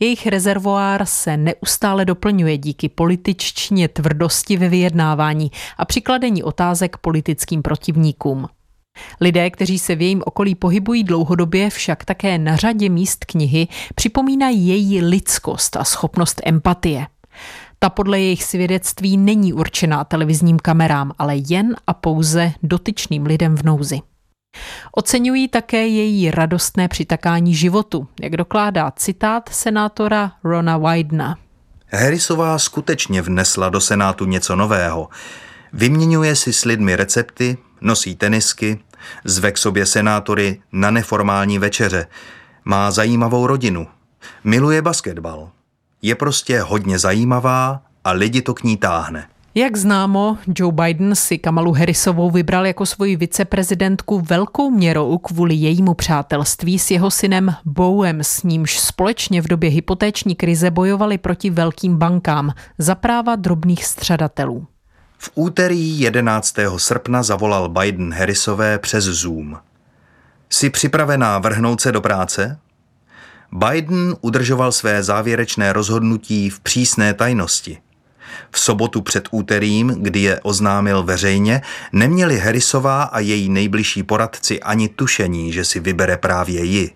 Jejich 0.00 0.26
rezervoár 0.26 1.06
se 1.06 1.36
neustále 1.36 2.04
doplňuje 2.04 2.58
díky 2.58 2.88
političtině 2.88 3.88
tvrdosti 3.88 4.56
ve 4.56 4.68
vyjednávání 4.68 5.50
a 5.78 5.84
přikladení 5.84 6.42
otázek 6.42 6.96
politickým 6.96 7.62
protivníkům. 7.62 8.46
Lidé, 9.20 9.50
kteří 9.50 9.78
se 9.78 9.94
v 9.94 10.02
jejím 10.02 10.22
okolí 10.26 10.54
pohybují 10.54 11.04
dlouhodobě, 11.04 11.70
však 11.70 12.04
také 12.04 12.38
na 12.38 12.56
řadě 12.56 12.88
míst 12.88 13.24
knihy 13.24 13.68
připomínají 13.94 14.68
její 14.68 15.02
lidskost 15.02 15.76
a 15.76 15.84
schopnost 15.84 16.40
empatie. 16.44 17.06
Ta 17.78 17.90
podle 17.90 18.20
jejich 18.20 18.44
svědectví 18.44 19.16
není 19.16 19.52
určená 19.52 20.04
televizním 20.04 20.58
kamerám, 20.58 21.12
ale 21.18 21.34
jen 21.48 21.76
a 21.86 21.94
pouze 21.94 22.52
dotyčným 22.62 23.26
lidem 23.26 23.56
v 23.56 23.62
nouzi. 23.62 24.00
Oceňují 24.92 25.48
také 25.48 25.86
její 25.86 26.30
radostné 26.30 26.88
přitakání 26.88 27.54
životu, 27.54 28.08
jak 28.22 28.36
dokládá 28.36 28.90
citát 28.96 29.48
senátora 29.48 30.32
Rona 30.44 30.78
Wydena. 30.78 31.36
Harrisová 31.92 32.58
skutečně 32.58 33.22
vnesla 33.22 33.68
do 33.68 33.80
Senátu 33.80 34.24
něco 34.24 34.56
nového. 34.56 35.08
Vyměňuje 35.72 36.36
si 36.36 36.52
s 36.52 36.64
lidmi 36.64 36.96
recepty, 36.96 37.58
nosí 37.80 38.16
tenisky, 38.16 38.78
zve 39.24 39.52
k 39.52 39.58
sobě 39.58 39.86
senátory 39.86 40.60
na 40.72 40.90
neformální 40.90 41.58
večeře, 41.58 42.06
má 42.64 42.90
zajímavou 42.90 43.46
rodinu, 43.46 43.86
miluje 44.44 44.82
basketbal. 44.82 45.50
Je 46.02 46.14
prostě 46.14 46.60
hodně 46.60 46.98
zajímavá 46.98 47.82
a 48.04 48.12
lidi 48.12 48.42
to 48.42 48.54
k 48.54 48.62
ní 48.62 48.76
táhne. 48.76 49.28
Jak 49.56 49.76
známo, 49.76 50.38
Joe 50.58 50.72
Biden 50.72 51.14
si 51.14 51.38
Kamalu 51.38 51.72
Harrisovou 51.72 52.30
vybral 52.30 52.66
jako 52.66 52.86
svoji 52.86 53.16
viceprezidentku 53.16 54.20
velkou 54.20 54.70
měrou 54.70 55.18
kvůli 55.18 55.54
jejímu 55.54 55.94
přátelství 55.94 56.78
s 56.78 56.90
jeho 56.90 57.10
synem 57.10 57.54
Bowem, 57.64 58.20
s 58.20 58.42
nímž 58.42 58.80
společně 58.80 59.42
v 59.42 59.48
době 59.48 59.70
hypotéční 59.70 60.34
krize 60.34 60.70
bojovali 60.70 61.18
proti 61.18 61.50
velkým 61.50 61.96
bankám 61.96 62.52
za 62.78 62.94
práva 62.94 63.36
drobných 63.36 63.84
střadatelů. 63.84 64.66
V 65.18 65.30
úterý 65.34 66.00
11. 66.00 66.54
srpna 66.76 67.22
zavolal 67.22 67.68
Biden 67.68 68.14
Harrisové 68.14 68.78
přes 68.78 69.04
Zoom. 69.04 69.58
Jsi 70.50 70.70
připravená 70.70 71.38
vrhnout 71.38 71.80
se 71.80 71.92
do 71.92 72.00
práce? 72.00 72.58
Biden 73.52 74.16
udržoval 74.20 74.72
své 74.72 75.02
závěrečné 75.02 75.72
rozhodnutí 75.72 76.50
v 76.50 76.60
přísné 76.60 77.14
tajnosti. 77.14 77.78
V 78.50 78.58
sobotu 78.58 79.00
před 79.00 79.28
úterým, 79.30 79.88
kdy 79.88 80.20
je 80.20 80.40
oznámil 80.40 81.02
veřejně, 81.02 81.62
neměli 81.92 82.38
Harrisová 82.38 83.02
a 83.02 83.18
její 83.18 83.48
nejbližší 83.48 84.02
poradci 84.02 84.60
ani 84.60 84.88
tušení, 84.88 85.52
že 85.52 85.64
si 85.64 85.80
vybere 85.80 86.16
právě 86.16 86.64
ji. 86.64 86.90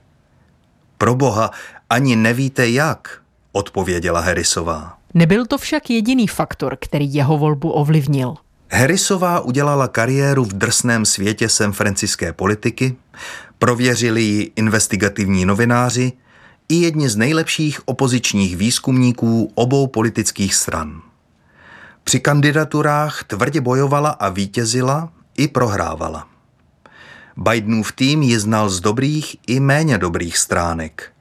Pro 0.99 1.15
boha, 1.15 1.51
ani 1.91 2.17
nevíte 2.17 2.69
jak, 2.69 3.21
odpověděla 3.53 4.21
Harrisová. 4.21 4.99
Nebyl 5.15 5.47
to 5.47 5.59
však 5.59 5.91
jediný 5.91 6.27
faktor, 6.27 6.77
který 6.81 7.15
jeho 7.15 7.39
volbu 7.39 7.71
ovlivnil. 7.71 8.35
Harrisová 8.71 9.41
udělala 9.41 9.89
kariéru 9.89 10.45
v 10.45 10.53
drsném 10.53 11.05
světě 11.05 11.49
San 11.49 11.73
franciské 11.73 12.33
politiky, 12.33 12.97
prověřili 13.59 14.23
ji 14.23 14.53
investigativní 14.57 15.45
novináři 15.45 16.13
i 16.69 16.75
jedni 16.75 17.09
z 17.09 17.17
nejlepších 17.17 17.89
opozičních 17.89 18.57
výzkumníků 18.57 19.53
obou 19.55 19.87
politických 19.87 20.55
stran. 20.55 21.03
Při 22.09 22.21
kandidaturách 22.21 23.25
tvrdě 23.25 23.61
bojovala 23.61 24.11
a 24.11 24.29
vítězila 24.29 25.13
i 25.37 25.49
prohrávala. 25.49 26.27
Bidenův 27.37 27.93
tým 27.93 28.23
ji 28.23 28.39
znal 28.39 28.71
z 28.71 28.81
dobrých 28.81 29.37
i 29.47 29.61
méně 29.61 29.99
dobrých 29.99 30.39
stránek. 30.39 31.13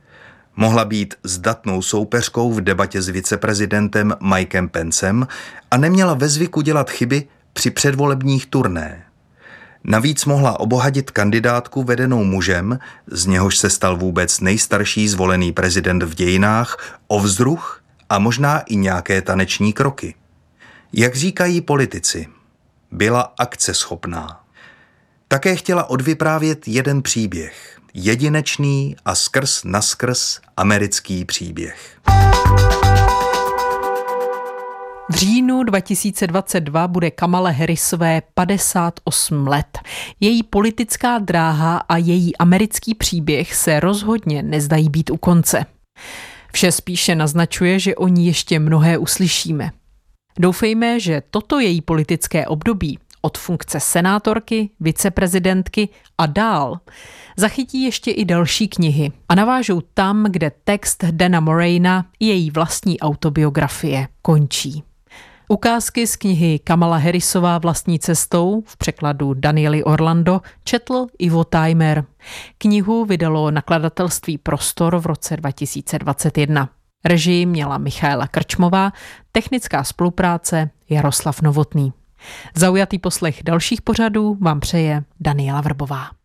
Mohla 0.55 0.85
být 0.85 1.15
zdatnou 1.23 1.81
soupeřkou 1.81 2.53
v 2.53 2.61
debatě 2.61 3.01
s 3.01 3.09
viceprezidentem 3.09 4.15
Mikem 4.21 4.69
Pencem 4.69 5.27
a 5.71 5.77
neměla 5.77 6.13
ve 6.13 6.29
zvyku 6.29 6.61
dělat 6.61 6.89
chyby 6.89 7.27
při 7.53 7.71
předvolebních 7.71 8.45
turné. 8.45 9.03
Navíc 9.83 10.25
mohla 10.25 10.59
obohatit 10.59 11.11
kandidátku 11.11 11.83
vedenou 11.83 12.23
mužem, 12.23 12.79
z 13.11 13.25
něhož 13.25 13.57
se 13.57 13.69
stal 13.69 13.97
vůbec 13.97 14.39
nejstarší 14.39 15.07
zvolený 15.07 15.51
prezident 15.51 16.03
v 16.03 16.15
dějinách, 16.15 16.99
o 17.07 17.19
vzruch 17.19 17.81
a 18.09 18.19
možná 18.19 18.59
i 18.59 18.75
nějaké 18.75 19.21
taneční 19.21 19.73
kroky. 19.73 20.15
Jak 20.93 21.15
říkají 21.15 21.61
politici, 21.61 22.27
byla 22.91 23.33
akceschopná. 23.39 24.43
Také 25.27 25.55
chtěla 25.55 25.89
odvyprávět 25.89 26.67
jeden 26.67 27.01
příběh, 27.01 27.79
jedinečný 27.93 28.95
a 29.05 29.15
skrz 29.15 29.63
naskrz 29.63 30.39
americký 30.57 31.25
příběh. 31.25 31.99
V 35.09 35.15
říjnu 35.15 35.63
2022 35.63 36.87
bude 36.87 37.11
Kamale 37.11 37.51
Harrisové 37.51 38.21
58 38.33 39.47
let. 39.47 39.79
Její 40.19 40.43
politická 40.43 41.19
dráha 41.19 41.77
a 41.77 41.97
její 41.97 42.37
americký 42.37 42.95
příběh 42.95 43.55
se 43.55 43.79
rozhodně 43.79 44.43
nezdají 44.43 44.89
být 44.89 45.09
u 45.09 45.17
konce. 45.17 45.65
Vše 46.53 46.71
spíše 46.71 47.15
naznačuje, 47.15 47.79
že 47.79 47.95
o 47.95 48.07
ní 48.07 48.27
ještě 48.27 48.59
mnohé 48.59 48.97
uslyšíme. 48.97 49.71
Doufejme, 50.39 50.99
že 50.99 51.21
toto 51.29 51.59
její 51.59 51.81
politické 51.81 52.47
období 52.47 52.99
od 53.21 53.37
funkce 53.37 53.79
senátorky, 53.79 54.69
viceprezidentky 54.79 55.89
a 56.17 56.25
dál 56.25 56.79
zachytí 57.37 57.83
ještě 57.83 58.11
i 58.11 58.25
další 58.25 58.67
knihy 58.67 59.11
a 59.29 59.35
navážou 59.35 59.81
tam, 59.93 60.25
kde 60.29 60.51
text 60.63 61.03
Dana 61.03 61.39
Morena 61.39 62.05
i 62.19 62.25
její 62.25 62.51
vlastní 62.51 62.99
autobiografie 62.99 64.07
končí. 64.21 64.83
Ukázky 65.49 66.07
z 66.07 66.15
knihy 66.15 66.59
Kamala 66.59 66.97
Harrisová 66.97 67.57
vlastní 67.57 67.99
cestou 67.99 68.63
v 68.65 68.77
překladu 68.77 69.33
Danieli 69.33 69.83
Orlando 69.83 70.41
četl 70.63 71.07
Ivo 71.19 71.43
Timer. 71.43 72.05
Knihu 72.57 73.05
vydalo 73.05 73.51
nakladatelství 73.51 74.37
Prostor 74.37 74.99
v 74.99 75.05
roce 75.05 75.37
2021. 75.37 76.69
Režii 77.07 77.45
měla 77.45 77.77
Michaela 77.77 78.27
Krčmová, 78.27 78.91
technická 79.31 79.83
spolupráce 79.83 80.69
Jaroslav 80.89 81.41
Novotný. 81.41 81.93
Zaujatý 82.55 82.99
poslech 82.99 83.43
dalších 83.43 83.81
pořadů 83.81 84.37
vám 84.41 84.59
přeje 84.59 85.03
Daniela 85.19 85.61
Vrbová. 85.61 86.16